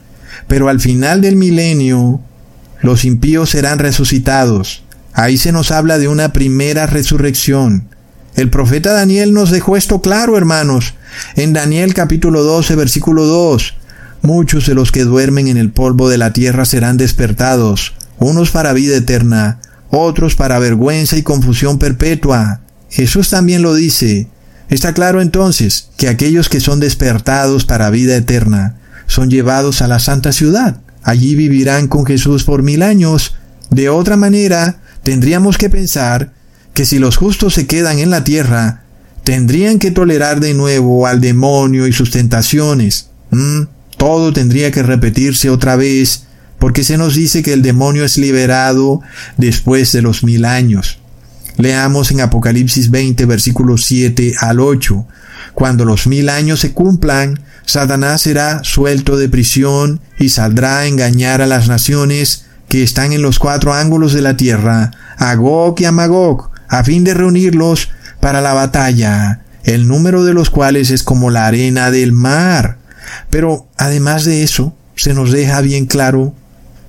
[0.47, 2.19] pero al final del milenio,
[2.81, 4.80] los impíos serán resucitados,
[5.13, 7.87] Ahí se nos habla de una primera resurrección.
[8.35, 10.93] El profeta Daniel nos dejó esto claro, hermanos.
[11.35, 13.75] En Daniel capítulo 12, versículo 2.
[14.21, 18.71] Muchos de los que duermen en el polvo de la tierra serán despertados, unos para
[18.71, 19.59] vida eterna,
[19.89, 22.61] otros para vergüenza y confusión perpetua.
[22.89, 24.27] Jesús también lo dice.
[24.69, 29.99] Está claro entonces que aquellos que son despertados para vida eterna son llevados a la
[29.99, 30.79] santa ciudad.
[31.03, 33.35] Allí vivirán con Jesús por mil años.
[33.69, 36.33] De otra manera, tendríamos que pensar
[36.73, 38.83] que si los justos se quedan en la tierra,
[39.23, 43.09] tendrían que tolerar de nuevo al demonio y sus tentaciones.
[43.29, 43.63] ¿Mm?
[43.97, 46.23] Todo tendría que repetirse otra vez,
[46.59, 49.01] porque se nos dice que el demonio es liberado
[49.37, 50.99] después de los mil años.
[51.57, 55.05] Leamos en Apocalipsis 20, versículos 7 al 8.
[55.53, 61.41] Cuando los mil años se cumplan, Satanás será suelto de prisión y saldrá a engañar
[61.41, 65.35] a las naciones que están en los cuatro ángulos de la tierra, a
[65.77, 67.89] y a Magog, a fin de reunirlos
[68.21, 72.77] para la batalla, el número de los cuales es como la arena del mar.
[73.29, 76.33] Pero además de eso, se nos deja bien claro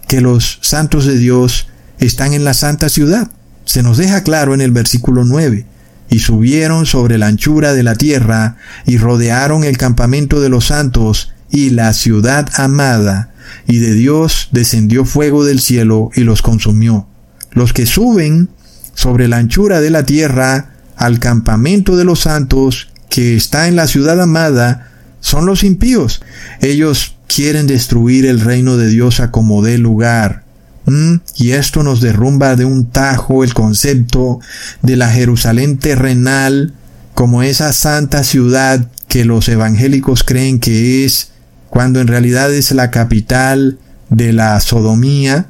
[0.07, 1.67] que los santos de Dios
[1.99, 3.27] están en la santa ciudad.
[3.65, 5.67] Se nos deja claro en el versículo 9.
[6.11, 8.55] Y subieron sobre la anchura de la tierra
[8.87, 13.32] y rodearon el campamento de los santos y la ciudad amada,
[13.67, 17.07] y de Dios descendió fuego del cielo y los consumió.
[17.53, 18.49] los que suben
[18.95, 23.87] sobre la anchura de la tierra al campamento de los santos que está en la
[23.87, 24.91] ciudad amada,
[25.21, 26.23] son los impíos.
[26.61, 30.45] Ellos quieren destruir el reino de Dios a como dé lugar.
[30.87, 31.17] ¿Mm?
[31.37, 34.41] Y esto nos derrumba de un tajo el concepto
[34.83, 36.75] de la Jerusalén terrenal
[37.15, 41.32] como esa santa ciudad que los evangélicos creen que es,
[41.73, 43.79] cuando en realidad es la capital
[44.11, 45.47] de la sodomía.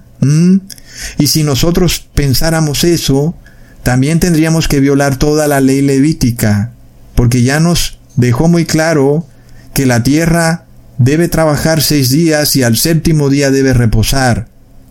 [1.18, 3.34] Y si nosotros pensáramos eso,
[3.82, 6.70] también tendríamos que violar toda la ley levítica,
[7.16, 9.26] porque ya nos dejó muy claro
[9.74, 10.66] que la tierra
[10.96, 14.46] debe trabajar seis días y al séptimo día debe reposar.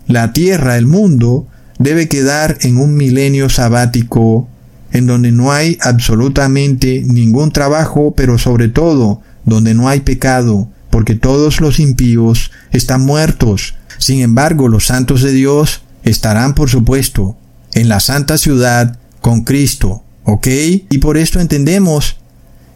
[0.06, 4.50] La tierra, el mundo, debe quedar en un milenio sabático,
[4.92, 11.14] en donde no hay absolutamente ningún trabajo, pero sobre todo donde no hay pecado, porque
[11.14, 13.74] todos los impíos están muertos.
[13.96, 17.34] Sin embargo, los santos de Dios estarán, por supuesto,
[17.72, 20.46] en la santa ciudad con Cristo, ¿ok?
[20.90, 22.18] Y por esto entendemos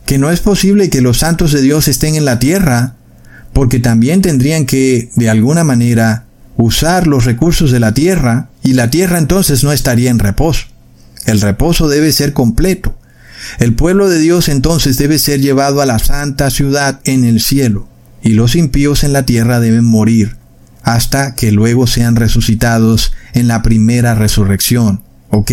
[0.07, 2.95] que no es posible que los santos de Dios estén en la tierra,
[3.53, 6.25] porque también tendrían que, de alguna manera,
[6.57, 10.69] usar los recursos de la tierra, y la tierra entonces no estaría en reposo.
[11.27, 12.97] El reposo debe ser completo.
[13.59, 17.89] El pueblo de Dios entonces debe ser llevado a la santa ciudad en el cielo,
[18.27, 20.37] y los impíos en la tierra deben morir,
[20.83, 25.01] hasta que luego sean resucitados en la primera resurrección.
[25.31, 25.53] ¿Ok?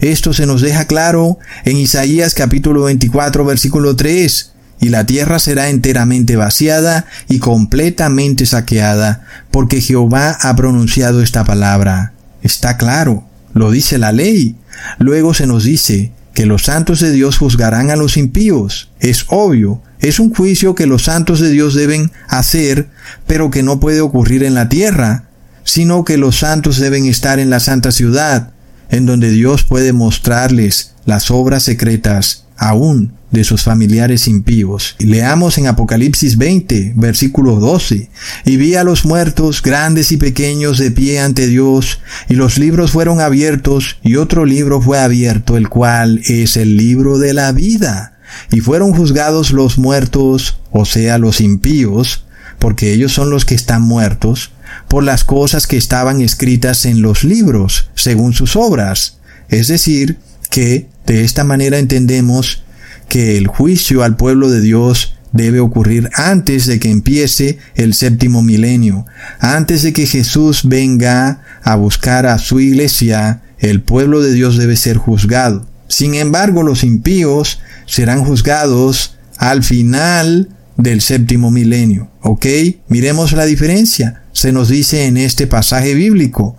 [0.00, 4.52] Esto se nos deja claro en Isaías capítulo 24 versículo 3.
[4.80, 12.12] Y la tierra será enteramente vaciada y completamente saqueada, porque Jehová ha pronunciado esta palabra.
[12.42, 14.56] Está claro, lo dice la ley.
[14.98, 18.90] Luego se nos dice que los santos de Dios juzgarán a los impíos.
[19.00, 22.88] Es obvio, es un juicio que los santos de Dios deben hacer,
[23.26, 25.24] pero que no puede ocurrir en la tierra,
[25.64, 28.50] sino que los santos deben estar en la santa ciudad,
[28.90, 34.94] en donde Dios puede mostrarles las obras secretas aún de sus familiares impíos.
[34.98, 38.10] Leamos en Apocalipsis 20, versículo 12.
[38.44, 42.92] Y vi a los muertos, grandes y pequeños, de pie ante Dios, y los libros
[42.92, 48.18] fueron abiertos, y otro libro fue abierto, el cual es el libro de la vida.
[48.50, 52.24] Y fueron juzgados los muertos, o sea, los impíos,
[52.58, 54.52] porque ellos son los que están muertos,
[54.88, 59.18] por las cosas que estaban escritas en los libros, según sus obras.
[59.48, 60.18] Es decir,
[60.52, 62.62] que de esta manera entendemos
[63.08, 68.42] que el juicio al pueblo de Dios debe ocurrir antes de que empiece el séptimo
[68.42, 69.06] milenio,
[69.40, 74.76] antes de que Jesús venga a buscar a su iglesia, el pueblo de Dios debe
[74.76, 75.66] ser juzgado.
[75.88, 82.10] Sin embargo, los impíos serán juzgados al final del séptimo milenio.
[82.20, 82.46] ¿Ok?
[82.88, 84.22] Miremos la diferencia.
[84.32, 86.56] Se nos dice en este pasaje bíblico.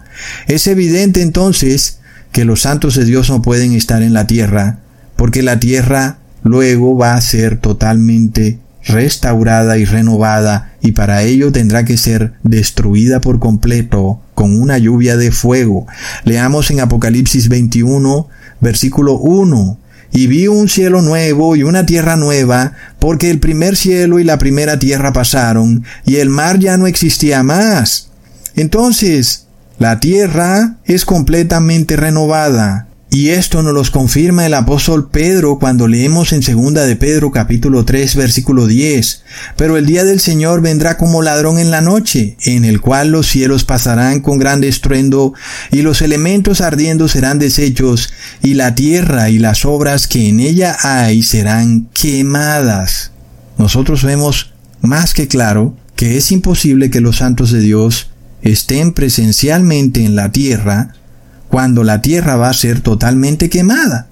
[0.48, 2.00] Es evidente entonces
[2.34, 4.80] que los santos de Dios no pueden estar en la tierra,
[5.16, 11.86] porque la tierra luego va a ser totalmente restaurada y renovada, y para ello tendrá
[11.86, 15.88] que ser destruida por completo con una lluvia de fuego.
[16.26, 18.28] Leamos en Apocalipsis 21,
[18.60, 19.80] versículo 1
[20.16, 24.38] y vi un cielo nuevo y una tierra nueva, porque el primer cielo y la
[24.38, 28.10] primera tierra pasaron, y el mar ya no existía más.
[28.56, 29.48] Entonces,
[29.80, 36.34] la tierra es completamente renovada, y esto nos lo confirma el apóstol Pedro cuando leemos
[36.34, 39.22] en segunda de Pedro capítulo 3 versículo 10.
[39.56, 43.28] Pero el día del Señor vendrá como ladrón en la noche, en el cual los
[43.28, 45.34] cielos pasarán con grande estruendo,
[45.72, 48.12] y los elementos ardiendo serán deshechos,
[48.42, 53.12] y la tierra y las obras que en ella hay serán quemadas.
[53.60, 58.10] Nosotros vemos más que claro que es imposible que los santos de Dios
[58.44, 60.94] estén presencialmente en la tierra
[61.50, 64.08] cuando la tierra va a ser totalmente quemada.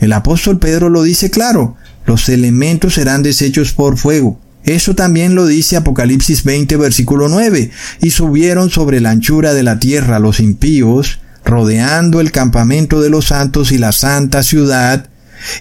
[0.00, 4.38] El apóstol Pedro lo dice claro, los elementos serán deshechos por fuego.
[4.64, 9.78] Eso también lo dice Apocalipsis 20 versículo 9, y subieron sobre la anchura de la
[9.78, 15.08] tierra los impíos, rodeando el campamento de los santos y la santa ciudad,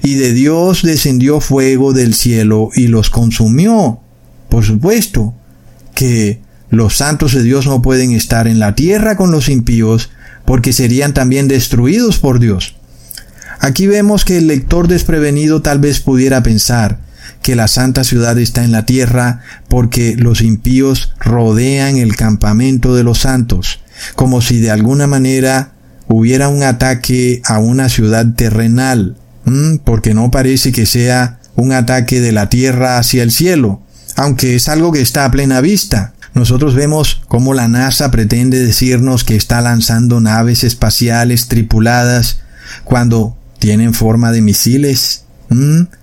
[0.03, 3.99] y de Dios descendió fuego del cielo y los consumió.
[4.49, 5.33] Por supuesto
[5.95, 10.09] que los santos de Dios no pueden estar en la tierra con los impíos,
[10.45, 12.75] porque serían también destruidos por Dios.
[13.59, 16.99] Aquí vemos que el lector desprevenido tal vez pudiera pensar
[17.41, 23.03] que la santa ciudad está en la tierra porque los impíos rodean el campamento de
[23.03, 23.79] los santos,
[24.15, 25.73] como si de alguna manera
[26.07, 29.15] hubiera un ataque a una ciudad terrenal,
[29.83, 33.81] porque no parece que sea un ataque de la tierra hacia el cielo,
[34.15, 36.13] aunque es algo que está a plena vista.
[36.37, 42.41] Nosotros vemos cómo la NASA pretende decirnos que está lanzando naves espaciales tripuladas
[42.83, 45.25] cuando tienen forma de misiles.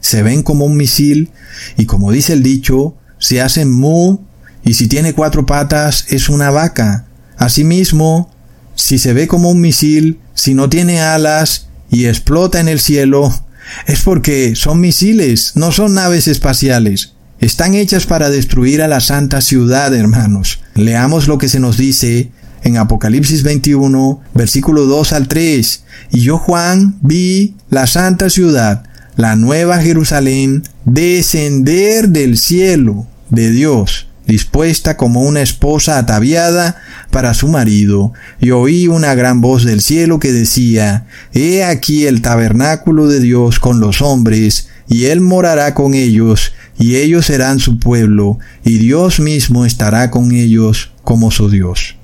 [0.01, 1.31] Se ven como un misil
[1.77, 4.23] y como dice el dicho, se hacen mu
[4.65, 7.07] y si tiene cuatro patas es una vaca.
[7.37, 8.35] Asimismo,
[8.75, 13.33] si se ve como un misil, si no tiene alas y explota en el cielo,
[13.87, 17.14] es porque son misiles, no son naves espaciales.
[17.45, 20.63] Están hechas para destruir a la santa ciudad, hermanos.
[20.77, 22.31] Leamos lo que se nos dice
[22.63, 25.85] en Apocalipsis 21, versículo 2 al 3.
[26.13, 28.85] Y yo, Juan, vi la santa ciudad,
[29.17, 36.77] la nueva Jerusalén, descender del cielo de Dios dispuesta como una esposa ataviada
[37.11, 42.23] para su marido, y oí una gran voz del cielo que decía, He aquí el
[42.23, 47.79] tabernáculo de Dios con los hombres, y él morará con ellos, y ellos serán su
[47.79, 51.97] pueblo, y Dios mismo estará con ellos como su Dios.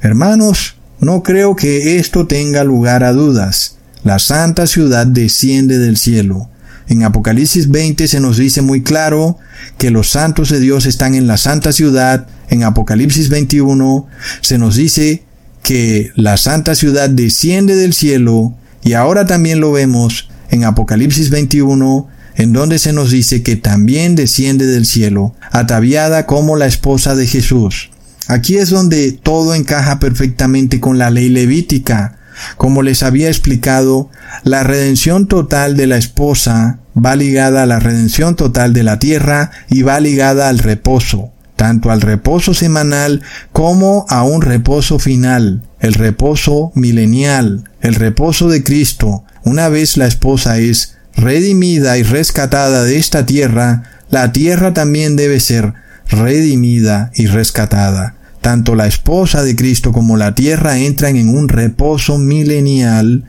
[0.00, 3.76] Hermanos, no creo que esto tenga lugar a dudas.
[4.02, 6.48] La santa ciudad desciende del cielo.
[6.88, 9.38] En Apocalipsis 20 se nos dice muy claro
[9.78, 12.28] que los santos de Dios están en la santa ciudad.
[12.48, 14.06] En Apocalipsis 21
[14.40, 15.24] se nos dice
[15.62, 22.06] que la santa ciudad desciende del cielo y ahora también lo vemos en Apocalipsis 21
[22.36, 27.26] en donde se nos dice que también desciende del cielo, ataviada como la esposa de
[27.26, 27.90] Jesús.
[28.28, 32.16] Aquí es donde todo encaja perfectamente con la ley levítica,
[32.56, 34.10] como les había explicado,
[34.44, 39.50] la redención total de la esposa va ligada a la redención total de la tierra
[39.68, 43.22] y va ligada al reposo, tanto al reposo semanal
[43.52, 49.24] como a un reposo final, el reposo milenial, el reposo de Cristo.
[49.44, 55.40] Una vez la esposa es redimida y rescatada de esta tierra, la tierra también debe
[55.40, 55.74] ser
[56.08, 58.14] redimida y rescatada.
[58.40, 63.24] Tanto la esposa de Cristo como la tierra entran en un reposo milenial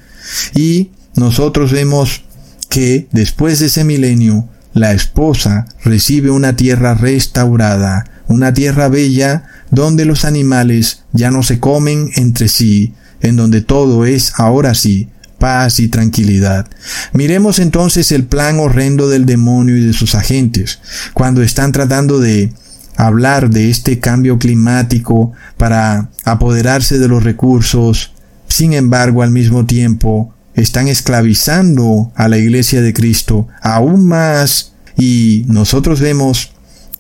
[0.53, 2.23] y nosotros vemos
[2.69, 10.05] que después de ese milenio la esposa recibe una tierra restaurada, una tierra bella donde
[10.05, 15.80] los animales ya no se comen entre sí, en donde todo es ahora sí paz
[15.80, 16.68] y tranquilidad.
[17.14, 20.80] Miremos entonces el plan horrendo del demonio y de sus agentes,
[21.14, 22.53] cuando están tratando de
[22.95, 28.11] hablar de este cambio climático para apoderarse de los recursos,
[28.47, 35.45] sin embargo al mismo tiempo están esclavizando a la iglesia de Cristo aún más y
[35.47, 36.51] nosotros vemos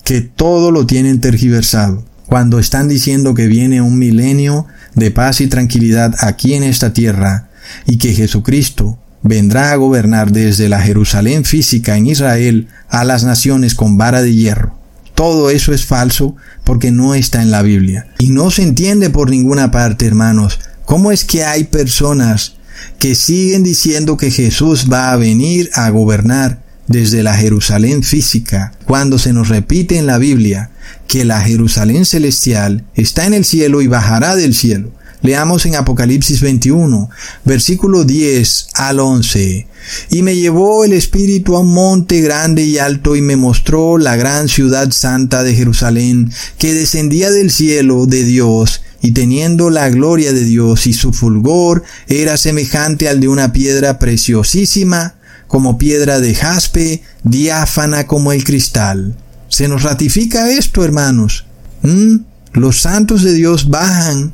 [0.03, 2.05] que todo lo tienen tergiversado.
[2.27, 7.46] Cuando están diciendo que viene un milenio de paz y tranquilidad aquí en esta tierra
[7.85, 13.75] y que Jesucristo vendrá a gobernar desde la Jerusalén física en Israel a las naciones
[13.75, 14.77] con vara de hierro.
[15.15, 18.07] Todo eso es falso porque no está en la Biblia.
[18.19, 22.53] Y no se entiende por ninguna parte, hermanos, cómo es que hay personas
[22.99, 29.17] que siguen diciendo que Jesús va a venir a gobernar desde la Jerusalén física, cuando
[29.17, 30.69] se nos repite en la Biblia
[31.07, 34.91] que la Jerusalén celestial está en el cielo y bajará del cielo.
[35.21, 37.09] Leamos en Apocalipsis 21,
[37.43, 39.67] versículo 10 al 11.
[40.11, 44.15] Y me llevó el Espíritu a un monte grande y alto y me mostró la
[44.15, 50.33] gran ciudad santa de Jerusalén, que descendía del cielo de Dios, y teniendo la gloria
[50.33, 55.15] de Dios y su fulgor era semejante al de una piedra preciosísima,
[55.47, 59.15] como piedra de jaspe, diáfana como el cristal.
[59.49, 61.45] Se nos ratifica esto, hermanos.
[61.83, 62.17] ¿Mm?
[62.53, 64.33] Los santos de Dios bajan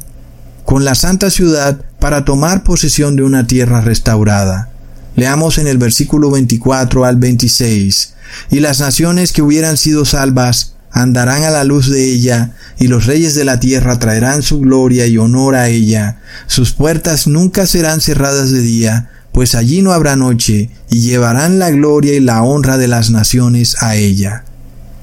[0.65, 4.69] con la santa ciudad para tomar posesión de una tierra restaurada.
[5.15, 8.13] Leamos en el versículo 24 al 26.
[8.49, 13.05] Y las naciones que hubieran sido salvas andarán a la luz de ella, y los
[13.05, 16.19] reyes de la tierra traerán su gloria y honor a ella.
[16.47, 21.71] Sus puertas nunca serán cerradas de día, pues allí no habrá noche, y llevarán la
[21.71, 24.45] gloria y la honra de las naciones a ella.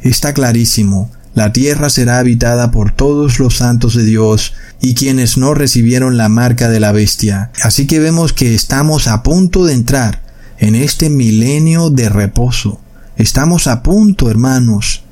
[0.02, 5.54] Está clarísimo, la tierra será habitada por todos los santos de Dios y quienes no
[5.54, 7.50] recibieron la marca de la bestia.
[7.62, 10.22] Así que vemos que estamos a punto de entrar
[10.58, 12.80] en este milenio de reposo.
[13.16, 15.02] Estamos a punto, hermanos.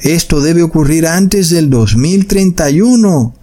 [0.00, 3.34] Esto debe ocurrir antes del 2031.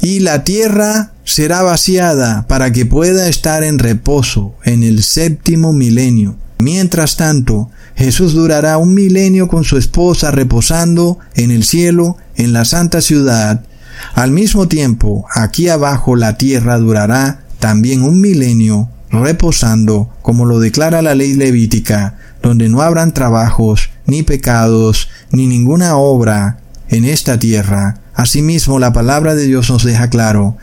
[0.00, 6.36] Y la tierra será vaciada para que pueda estar en reposo en el séptimo milenio.
[6.58, 12.64] Mientras tanto, Jesús durará un milenio con su esposa reposando en el cielo, en la
[12.64, 13.64] santa ciudad.
[14.14, 21.02] Al mismo tiempo, aquí abajo la tierra durará también un milenio reposando, como lo declara
[21.02, 26.58] la ley levítica, donde no habrán trabajos, ni pecados, ni ninguna obra
[26.88, 28.00] en esta tierra.
[28.14, 30.56] Asimismo, la palabra de Dios nos deja claro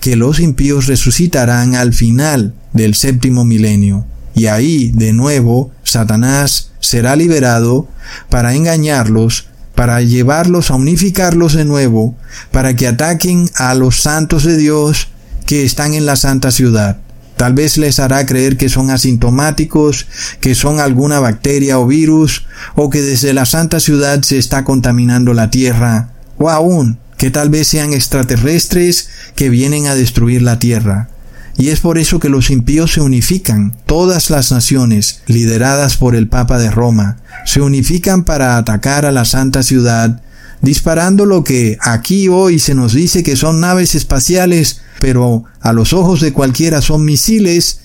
[0.00, 4.06] que los impíos resucitarán al final del séptimo milenio.
[4.34, 7.88] Y ahí, de nuevo, Satanás será liberado
[8.28, 12.16] para engañarlos, para llevarlos a unificarlos de nuevo,
[12.50, 15.08] para que ataquen a los santos de Dios
[15.46, 16.98] que están en la santa ciudad.
[17.36, 20.06] Tal vez les hará creer que son asintomáticos,
[20.40, 25.34] que son alguna bacteria o virus, o que desde la santa ciudad se está contaminando
[25.34, 26.08] la tierra,
[26.38, 31.10] o aún que tal vez sean extraterrestres que vienen a destruir la tierra.
[31.58, 33.76] Y es por eso que los impíos se unifican.
[33.86, 39.24] Todas las naciones, lideradas por el Papa de Roma, se unifican para atacar a la
[39.24, 40.22] santa ciudad,
[40.60, 45.92] disparando lo que aquí hoy se nos dice que son naves espaciales, pero a los
[45.92, 47.80] ojos de cualquiera son misiles,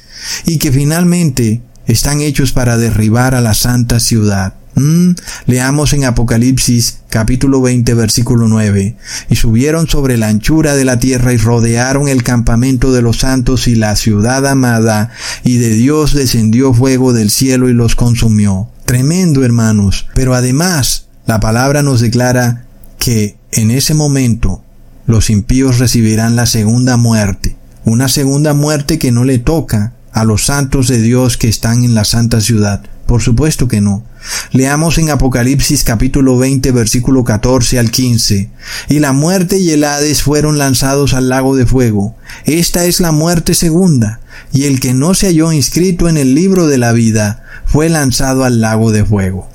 [0.45, 4.53] y que finalmente están hechos para derribar a la santa ciudad.
[4.76, 5.11] Mm,
[5.48, 8.95] leamos en Apocalipsis capítulo 20 versículo 9.
[9.30, 13.68] Y subieron sobre la anchura de la tierra y rodearon el campamento de los santos
[13.68, 15.11] y la ciudad amada,
[15.43, 18.69] y de Dios descendió fuego del cielo y los consumió.
[18.85, 20.07] Tremendo, hermanos.
[20.14, 22.65] Pero además, la palabra nos declara
[22.98, 24.64] que en ese momento
[25.06, 30.45] los impíos recibirán la segunda muerte, una segunda muerte que no le toca a los
[30.45, 32.84] santos de Dios que están en la santa ciudad.
[33.12, 34.06] Por supuesto que no.
[34.54, 38.50] Leamos en Apocalipsis capítulo 20 versículo 14 al 15.
[38.88, 42.16] Y la muerte y el Hades fueron lanzados al lago de fuego.
[42.46, 44.22] Esta es la muerte segunda.
[44.54, 48.46] Y el que no se halló inscrito en el libro de la vida fue lanzado
[48.46, 49.50] al lago de fuego.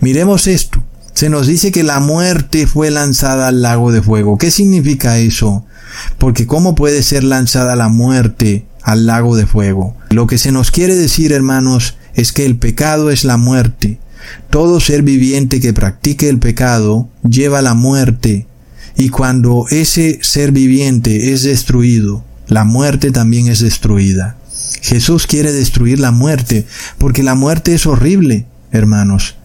[0.00, 0.82] Miremos esto.
[1.12, 4.38] Se nos dice que la muerte fue lanzada al lago de fuego.
[4.38, 5.66] ¿Qué significa eso?
[6.16, 9.94] Porque ¿cómo puede ser lanzada la muerte al lago de fuego?
[10.08, 13.98] Lo que se nos quiere decir, hermanos, es que el pecado es la muerte.
[14.50, 18.46] Todo ser viviente que practique el pecado lleva la muerte,
[18.96, 24.36] y cuando ese ser viviente es destruido, la muerte también es destruida.
[24.82, 26.66] Jesús quiere destruir la muerte,
[26.98, 29.36] porque la muerte es horrible, hermanos.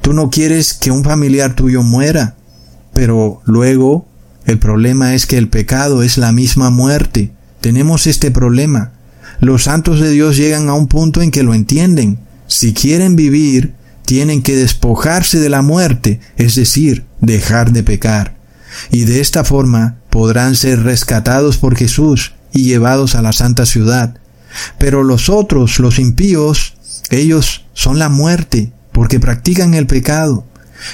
[0.00, 2.36] Tú no quieres que un familiar tuyo muera,
[2.92, 4.08] pero luego
[4.46, 7.30] el problema es que el pecado es la misma muerte.
[7.60, 8.92] Tenemos este problema.
[9.40, 12.18] Los santos de Dios llegan a un punto en que lo entienden.
[12.46, 13.74] Si quieren vivir,
[14.04, 18.36] tienen que despojarse de la muerte, es decir, dejar de pecar.
[18.90, 24.18] Y de esta forma podrán ser rescatados por Jesús y llevados a la santa ciudad.
[24.78, 26.74] Pero los otros, los impíos,
[27.10, 30.44] ellos son la muerte, porque practican el pecado.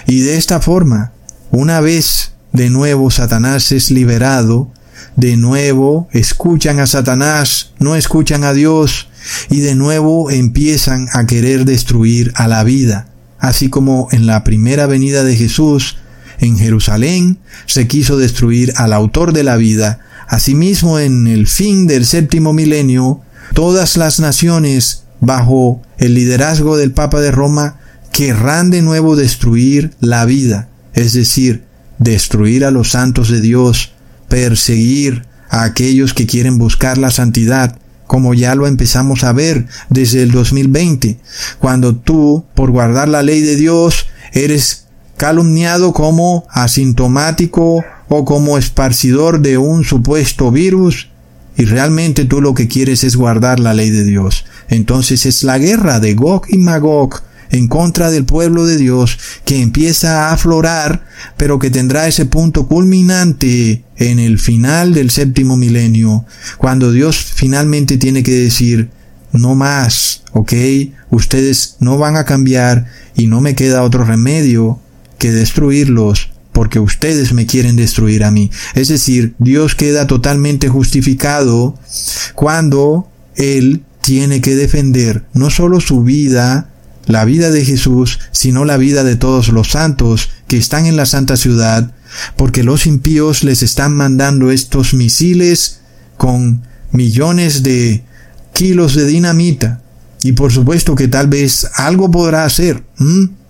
[0.07, 1.13] Y de esta forma,
[1.51, 4.71] una vez de nuevo Satanás es liberado,
[5.17, 9.09] de nuevo escuchan a Satanás, no escuchan a Dios,
[9.49, 13.09] y de nuevo empiezan a querer destruir a la vida.
[13.39, 15.97] Así como en la primera venida de Jesús,
[16.41, 22.07] en Jerusalén, se quiso destruir al autor de la vida, asimismo en el fin del
[22.07, 23.21] séptimo milenio,
[23.55, 27.79] todas las naciones, bajo el liderazgo del Papa de Roma,
[28.13, 31.65] querrán de nuevo destruir la vida, es decir,
[31.99, 33.94] destruir a los santos de Dios,
[34.29, 40.23] perseguir a aquellos que quieren buscar la santidad, como ya lo empezamos a ver desde
[40.23, 41.19] el 2020,
[41.59, 44.87] cuando tú, por guardar la ley de Dios, eres
[45.17, 51.09] calumniado como asintomático o como esparcidor de un supuesto virus,
[51.57, 54.45] y realmente tú lo que quieres es guardar la ley de Dios.
[54.69, 59.61] Entonces es la guerra de Gog y Magog en contra del pueblo de Dios que
[59.61, 61.05] empieza a aflorar,
[61.37, 66.25] pero que tendrá ese punto culminante en el final del séptimo milenio,
[66.59, 68.91] cuando Dios finalmente tiene que decir,
[69.33, 70.53] no más, ok,
[71.11, 74.81] ustedes no van a cambiar y no me queda otro remedio
[75.19, 78.51] que destruirlos porque ustedes me quieren destruir a mí.
[78.75, 81.77] Es decir, Dios queda totalmente justificado
[82.35, 86.71] cuando Él tiene que defender no solo su vida,
[87.07, 91.07] la vida de Jesús, sino la vida de todos los santos que están en la
[91.07, 91.93] santa ciudad,
[92.37, 95.81] porque los impíos les están mandando estos misiles
[96.17, 96.63] con
[96.93, 98.05] millones de
[98.53, 99.83] kilos de dinamita.
[100.23, 102.83] Y por supuesto que tal vez algo podrá hacer.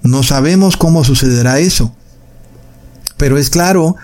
[0.03, 1.95] No sabemos cómo sucederá eso.
[3.17, 3.97] Pero es claro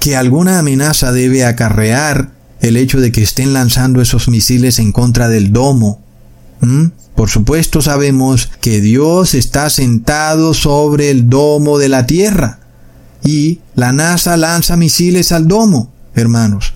[0.00, 5.28] que alguna amenaza debe acarrear el hecho de que estén lanzando esos misiles en contra
[5.28, 6.02] del domo.
[7.14, 12.60] Por supuesto sabemos que Dios está sentado sobre el domo de la tierra
[13.24, 16.74] y la NASA lanza misiles al domo, hermanos.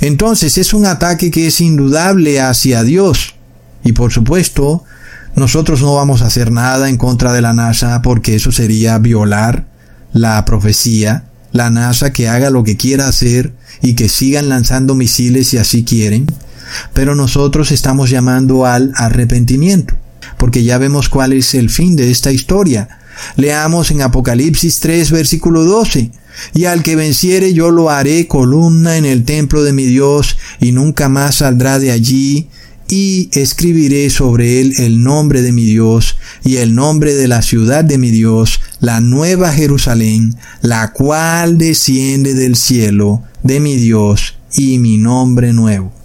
[0.00, 3.34] Entonces es un ataque que es indudable hacia Dios.
[3.84, 4.84] Y por supuesto,
[5.36, 9.66] nosotros no vamos a hacer nada en contra de la NASA porque eso sería violar
[10.12, 13.52] la profecía la NASA que haga lo que quiera hacer
[13.82, 16.26] y que sigan lanzando misiles si así quieren,
[16.92, 19.94] pero nosotros estamos llamando al arrepentimiento,
[20.38, 23.00] porque ya vemos cuál es el fin de esta historia.
[23.36, 26.10] Leamos en Apocalipsis 3, versículo 12.
[26.54, 30.72] Y al que venciere yo lo haré columna en el templo de mi Dios, y
[30.72, 32.48] nunca más saldrá de allí,
[32.90, 37.84] y escribiré sobre él el nombre de mi Dios y el nombre de la ciudad
[37.84, 44.78] de mi Dios, la nueva Jerusalén, la cual desciende del cielo de mi Dios y
[44.78, 45.99] mi nombre nuevo.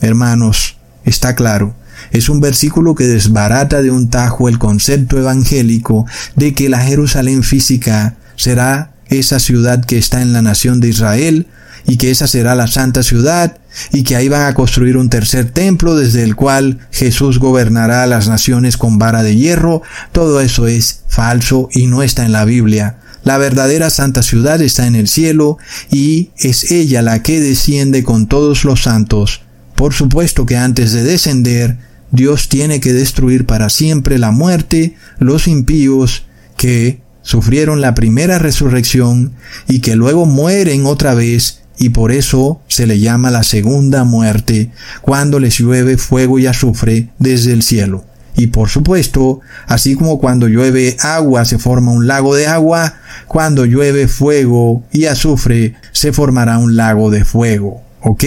[0.00, 1.74] Hermanos, está claro,
[2.10, 6.06] es un versículo que desbarata de un tajo el concepto evangélico
[6.36, 11.46] de que la Jerusalén física será esa ciudad que está en la nación de Israel,
[11.86, 13.58] y que esa será la santa ciudad,
[13.92, 18.06] y que ahí van a construir un tercer templo desde el cual Jesús gobernará a
[18.06, 19.82] las naciones con vara de hierro,
[20.12, 22.98] todo eso es falso y no está en la Biblia.
[23.24, 25.58] La verdadera santa ciudad está en el cielo
[25.90, 29.42] y es ella la que desciende con todos los santos.
[29.80, 31.78] Por supuesto que antes de descender,
[32.10, 36.26] Dios tiene que destruir para siempre la muerte, los impíos
[36.58, 39.32] que sufrieron la primera resurrección
[39.68, 44.70] y que luego mueren otra vez y por eso se le llama la segunda muerte,
[45.00, 48.04] cuando les llueve fuego y azufre desde el cielo.
[48.36, 52.96] Y por supuesto, así como cuando llueve agua se forma un lago de agua,
[53.28, 57.82] cuando llueve fuego y azufre se formará un lago de fuego.
[58.02, 58.24] ¿Ok?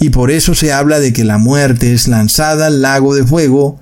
[0.00, 3.80] Y por eso se habla de que la muerte es lanzada al lago de fuego,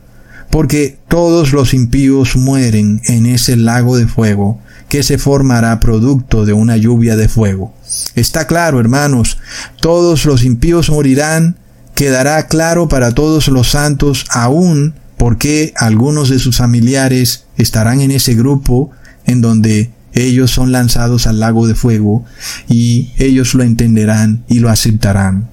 [0.50, 6.52] porque todos los impíos mueren en ese lago de fuego que se formará producto de
[6.52, 7.74] una lluvia de fuego.
[8.14, 9.38] Está claro, hermanos,
[9.80, 11.56] todos los impíos morirán,
[11.94, 18.34] quedará claro para todos los santos aún porque algunos de sus familiares estarán en ese
[18.34, 18.90] grupo
[19.26, 22.24] en donde ellos son lanzados al lago de fuego
[22.68, 25.48] y ellos lo entenderán y lo aceptarán.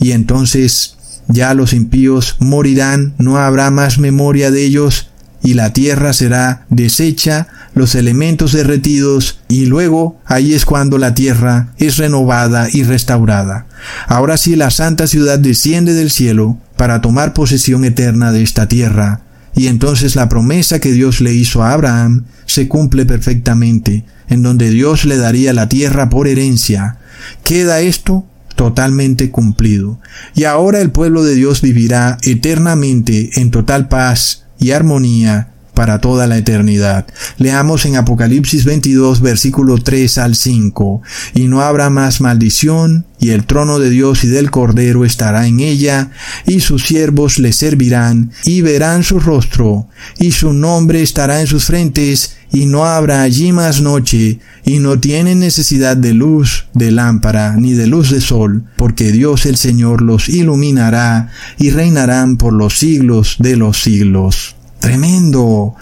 [0.00, 0.96] Y entonces
[1.28, 5.10] ya los impíos morirán, no habrá más memoria de ellos
[5.42, 11.72] y la tierra será deshecha, los elementos derretidos, y luego ahí es cuando la tierra
[11.78, 13.66] es renovada y restaurada.
[14.06, 19.20] Ahora sí la santa ciudad desciende del cielo para tomar posesión eterna de esta tierra,
[19.60, 24.70] y entonces la promesa que Dios le hizo a Abraham se cumple perfectamente, en donde
[24.70, 26.96] Dios le daría la tierra por herencia.
[27.44, 28.24] Queda esto
[28.56, 30.00] totalmente cumplido.
[30.34, 35.50] Y ahora el pueblo de Dios vivirá eternamente en total paz y armonía
[35.80, 37.06] para toda la eternidad.
[37.38, 41.00] Leamos en Apocalipsis 22 versículo 3 al 5.
[41.32, 45.60] Y no habrá más maldición, y el trono de Dios y del Cordero estará en
[45.60, 46.10] ella,
[46.44, 49.88] y sus siervos le servirán, y verán su rostro,
[50.18, 55.00] y su nombre estará en sus frentes, y no habrá allí más noche, y no
[55.00, 60.02] tienen necesidad de luz de lámpara, ni de luz de sol, porque Dios el Señor
[60.02, 64.56] los iluminará, y reinarán por los siglos de los siglos.
[64.80, 65.76] Tremendo.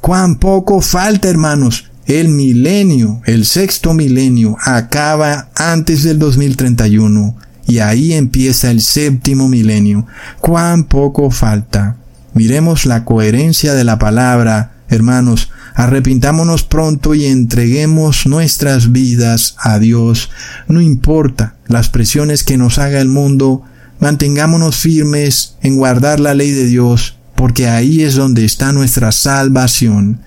[0.00, 1.84] Cuán poco falta, hermanos.
[2.06, 10.06] El milenio, el sexto milenio, acaba antes del 2031 y ahí empieza el séptimo milenio.
[10.40, 11.96] Cuán poco falta.
[12.32, 15.50] Miremos la coherencia de la palabra, hermanos.
[15.74, 20.30] Arrepintámonos pronto y entreguemos nuestras vidas a Dios.
[20.66, 23.62] No importa las presiones que nos haga el mundo,
[24.00, 30.18] mantengámonos firmes en guardar la ley de Dios porque ahí es donde está nuestra salvación,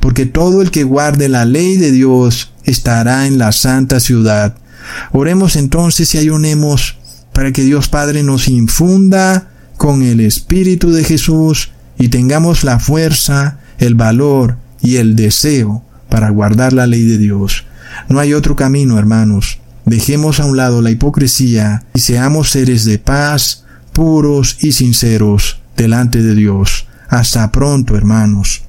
[0.00, 4.54] porque todo el que guarde la ley de Dios estará en la santa ciudad.
[5.12, 6.98] Oremos entonces y ayunemos
[7.32, 13.60] para que Dios Padre nos infunda con el Espíritu de Jesús y tengamos la fuerza,
[13.78, 17.64] el valor y el deseo para guardar la ley de Dios.
[18.10, 19.58] No hay otro camino, hermanos.
[19.86, 23.64] Dejemos a un lado la hipocresía y seamos seres de paz,
[23.94, 26.86] puros y sinceros delante de Dios.
[27.08, 28.67] Hasta pronto, hermanos.